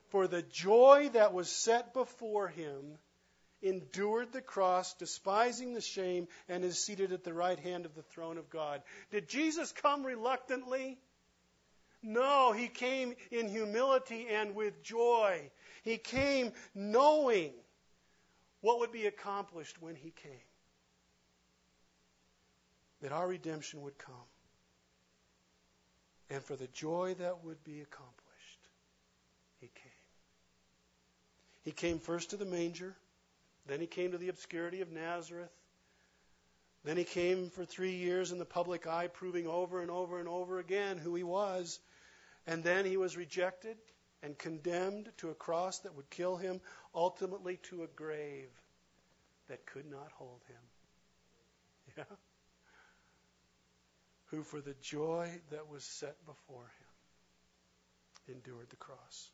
For 0.07 0.25
the 0.25 0.41
joy 0.41 1.09
that 1.11 1.33
was 1.33 1.49
set 1.49 1.93
before 1.93 2.47
him, 2.47 2.97
endured 3.61 4.31
the 4.31 4.41
cross, 4.41 4.93
despising 4.93 5.73
the 5.73 5.81
shame, 5.81 6.29
and 6.47 6.63
is 6.63 6.79
seated 6.79 7.11
at 7.11 7.25
the 7.25 7.33
right 7.33 7.59
hand 7.59 7.85
of 7.85 7.93
the 7.93 8.03
throne 8.03 8.37
of 8.37 8.49
God. 8.49 8.81
Did 9.11 9.27
Jesus 9.27 9.73
come 9.73 10.05
reluctantly? 10.05 10.97
No, 12.01 12.53
he 12.53 12.69
came 12.69 13.15
in 13.31 13.49
humility 13.49 14.27
and 14.31 14.55
with 14.55 14.81
joy. 14.81 15.41
He 15.83 15.97
came 15.97 16.53
knowing 16.73 17.51
what 18.61 18.79
would 18.79 18.93
be 18.93 19.07
accomplished 19.07 19.81
when 19.81 19.95
he 19.95 20.11
came 20.11 20.39
that 23.05 23.11
our 23.11 23.27
redemption 23.27 23.83
would 23.83 23.95
come. 23.99 24.15
And 26.31 26.41
for 26.43 26.55
the 26.55 26.65
joy 26.65 27.13
that 27.19 27.43
would 27.43 27.63
be 27.63 27.81
accomplished, 27.81 28.59
he 29.61 29.67
came. 29.67 29.91
He 31.65 31.71
came 31.71 31.99
first 31.99 32.31
to 32.31 32.35
the 32.35 32.45
manger, 32.45 32.95
then 33.67 33.79
he 33.79 33.85
came 33.85 34.13
to 34.13 34.17
the 34.17 34.29
obscurity 34.29 34.81
of 34.81 34.91
Nazareth. 34.91 35.51
Then 36.83 36.97
he 36.97 37.03
came 37.03 37.51
for 37.51 37.63
three 37.63 37.93
years 37.93 38.31
in 38.31 38.39
the 38.39 38.43
public 38.45 38.87
eye, 38.87 39.05
proving 39.05 39.45
over 39.45 39.83
and 39.83 39.91
over 39.91 40.17
and 40.19 40.27
over 40.27 40.57
again 40.57 40.97
who 40.97 41.13
he 41.13 41.21
was. 41.21 41.79
And 42.47 42.63
then 42.63 42.85
he 42.85 42.97
was 42.97 43.15
rejected 43.15 43.77
and 44.23 44.35
condemned 44.35 45.11
to 45.17 45.29
a 45.29 45.35
cross 45.35 45.77
that 45.79 45.93
would 45.93 46.09
kill 46.09 46.37
him, 46.37 46.59
ultimately 46.95 47.59
to 47.69 47.83
a 47.83 47.87
grave 47.87 48.49
that 49.47 49.63
could 49.67 49.85
not 49.85 50.11
hold 50.17 50.41
him. 50.47 50.57
Yeah? 52.09 52.15
Who 54.35 54.43
for 54.43 54.59
the 54.59 54.75
joy 54.81 55.29
that 55.51 55.69
was 55.69 55.83
set 55.83 56.25
before 56.25 56.69
him 58.27 58.35
endured 58.35 58.69
the 58.69 58.75
cross. 58.75 59.29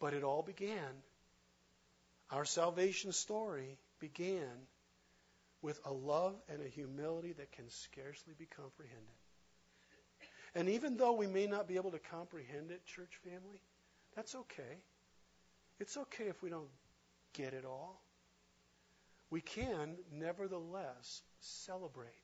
But 0.00 0.14
it 0.14 0.24
all 0.24 0.42
began, 0.42 1.02
our 2.30 2.44
salvation 2.44 3.12
story 3.12 3.76
began 4.00 4.66
with 5.62 5.78
a 5.84 5.92
love 5.92 6.34
and 6.48 6.62
a 6.62 6.68
humility 6.68 7.32
that 7.32 7.52
can 7.52 7.68
scarcely 7.68 8.34
be 8.38 8.46
comprehended. 8.46 9.04
And 10.54 10.68
even 10.70 10.96
though 10.96 11.12
we 11.12 11.26
may 11.26 11.46
not 11.46 11.68
be 11.68 11.76
able 11.76 11.90
to 11.90 11.98
comprehend 11.98 12.70
it, 12.70 12.86
church 12.86 13.12
family, 13.24 13.60
that's 14.14 14.34
okay. 14.34 14.78
It's 15.80 15.96
okay 15.96 16.24
if 16.28 16.42
we 16.42 16.50
don't 16.50 16.68
get 17.34 17.52
it 17.52 17.64
all. 17.64 18.00
We 19.30 19.40
can, 19.40 19.96
nevertheless, 20.12 21.22
celebrate 21.40 22.23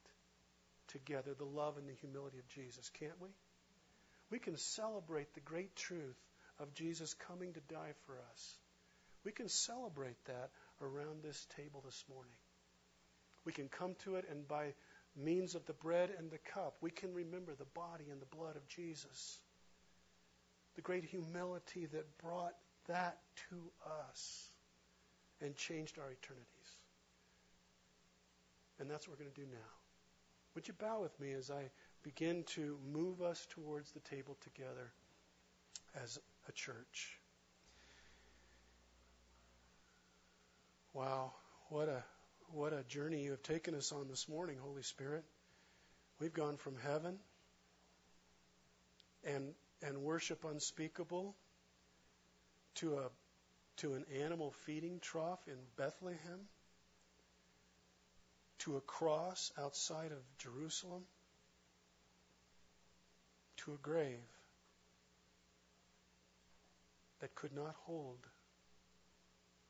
together 0.92 1.35
the 1.35 1.44
love 1.44 1.76
and 1.76 1.88
the 1.88 1.94
humility 1.94 2.38
of 2.38 2.48
Jesus, 2.48 2.90
can't 2.98 3.20
we? 3.20 3.29
We 4.31 4.38
can 4.38 4.57
celebrate 4.57 5.35
the 5.35 5.40
great 5.40 5.74
truth 5.76 6.18
of 6.59 6.74
Jesus 6.74 7.14
coming 7.14 7.53
to 7.53 7.61
die 7.72 7.92
for 8.07 8.14
us. 8.33 8.59
We 9.24 9.33
can 9.33 9.48
celebrate 9.48 10.24
that 10.26 10.50
around 10.81 11.22
this 11.22 11.46
table 11.57 11.83
this 11.85 12.05
morning. 12.09 12.33
We 13.44 13.53
can 13.53 13.68
come 13.68 13.94
to 14.05 14.16
it, 14.16 14.26
and 14.31 14.46
by 14.46 14.74
means 15.16 15.55
of 15.55 15.66
the 15.66 15.72
bread 15.72 16.11
and 16.18 16.31
the 16.31 16.38
cup, 16.38 16.76
we 16.81 16.90
can 16.90 17.12
remember 17.14 17.55
the 17.55 17.64
body 17.74 18.05
and 18.11 18.20
the 18.20 18.37
blood 18.37 18.57
of 18.57 18.66
Jesus. 18.68 19.38
The 20.76 20.83
great 20.83 21.05
humility 21.05 21.87
that 21.87 22.18
brought 22.18 22.55
that 22.87 23.18
to 23.50 23.57
us 24.09 24.50
and 25.40 25.57
changed 25.57 25.98
our 25.98 26.12
eternities. 26.12 26.46
And 28.79 28.90
that's 28.90 29.09
what 29.09 29.18
we're 29.18 29.24
going 29.24 29.35
to 29.35 29.40
do 29.40 29.46
now. 29.50 29.79
Would 30.54 30.66
you 30.66 30.74
bow 30.74 31.00
with 31.00 31.18
me 31.20 31.32
as 31.32 31.50
I 31.50 31.70
begin 32.02 32.44
to 32.54 32.78
move 32.92 33.22
us 33.22 33.46
towards 33.50 33.92
the 33.92 34.00
table 34.00 34.36
together 34.40 34.92
as 36.02 36.18
a 36.48 36.52
church? 36.52 37.18
Wow, 40.92 41.33
what 41.68 41.88
a 41.88 42.02
what 42.52 42.72
a 42.72 42.83
journey 42.83 43.22
you 43.22 43.31
have 43.31 43.42
taken 43.44 43.77
us 43.77 43.92
on 43.92 44.08
this 44.08 44.29
morning, 44.29 44.58
Holy 44.60 44.83
Spirit. 44.83 45.25
We've 46.18 46.33
gone 46.33 46.56
from 46.56 46.77
heaven 46.77 47.18
and 49.25 49.54
and 49.83 49.98
worship 49.98 50.44
unspeakable 50.44 51.37
to 52.77 52.98
a 52.98 53.10
to 53.77 53.94
an 53.94 54.04
animal 54.20 54.50
feeding 54.50 54.98
trough 55.00 55.46
in 55.46 55.56
Bethlehem 55.77 56.40
to 58.61 58.77
a 58.77 58.81
cross 58.81 59.52
outside 59.58 60.13
of 60.13 60.38
Jerusalem, 60.38 61.02
to 63.58 63.73
a 63.73 63.77
grave 63.79 64.19
that 67.21 67.35
could 67.35 67.54
not 67.54 67.75
hold 67.85 68.19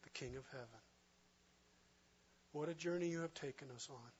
the 0.02 0.10
King 0.10 0.36
of 0.36 0.44
Heaven. 0.52 0.66
What 2.52 2.68
a 2.68 2.74
journey 2.74 3.08
you 3.08 3.20
have 3.20 3.34
taken 3.34 3.68
us 3.74 3.88
on. 3.90 4.10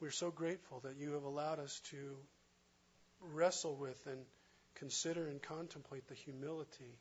We're 0.00 0.10
so 0.10 0.30
grateful 0.30 0.80
that 0.80 0.96
you 0.96 1.12
have 1.12 1.22
allowed 1.22 1.60
us 1.60 1.80
to 1.90 2.16
wrestle 3.20 3.76
with 3.76 4.04
and 4.06 4.18
consider 4.74 5.28
and 5.28 5.40
contemplate 5.40 6.08
the 6.08 6.14
humility 6.14 6.98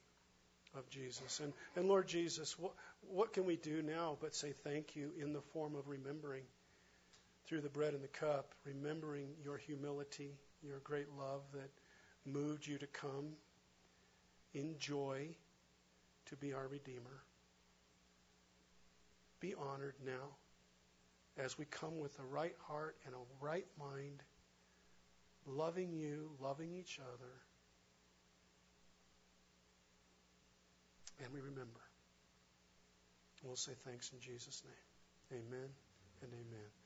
of 0.78 0.90
Jesus. 0.90 1.40
And, 1.40 1.54
and 1.76 1.88
Lord 1.88 2.08
Jesus, 2.08 2.58
what, 2.58 2.74
what 3.10 3.34
can 3.34 3.46
we 3.46 3.58
do 3.58 3.82
now 3.82 4.18
but 4.22 4.36
say 4.36 4.54
thank 4.64 4.96
you 4.96 5.12
in 5.20 5.34
the 5.34 5.42
form 5.42 5.76
of 5.76 5.88
remembering 5.88 6.44
through 7.46 7.62
the 7.62 7.70
bread 7.70 7.94
and 7.94 8.04
the 8.04 8.08
cup, 8.08 8.54
remembering 8.64 9.28
your 9.44 9.58
humility, 9.58 10.32
your 10.64 10.80
great 10.80 11.08
love 11.18 11.42
that 11.54 11.70
moved 12.26 12.66
you 12.66 12.78
to 12.78 12.88
come 12.88 13.34
in 14.54 14.76
joy 14.78 15.28
to 16.26 16.36
be 16.36 16.54
our 16.54 16.68
Redeemer. 16.68 17.24
Be 19.40 19.54
honored 19.56 19.96
now 20.06 20.36
as 21.38 21.58
we 21.58 21.66
come 21.66 22.00
with 22.00 22.18
a 22.20 22.24
right 22.24 22.56
heart 22.68 22.96
and 23.06 23.16
a 23.16 23.46
right 23.46 23.66
mind, 23.80 24.24
loving 25.46 25.94
you, 25.94 26.30
loving 26.40 26.74
each 26.74 27.00
other. 27.00 27.32
And 31.24 31.32
we 31.34 31.40
remember. 31.40 31.80
We'll 33.44 33.56
say 33.56 33.74
thanks 33.86 34.12
in 34.14 34.20
Jesus' 34.20 34.64
name. 34.66 35.40
Amen 35.40 35.70
and 36.22 36.32
amen. 36.34 36.81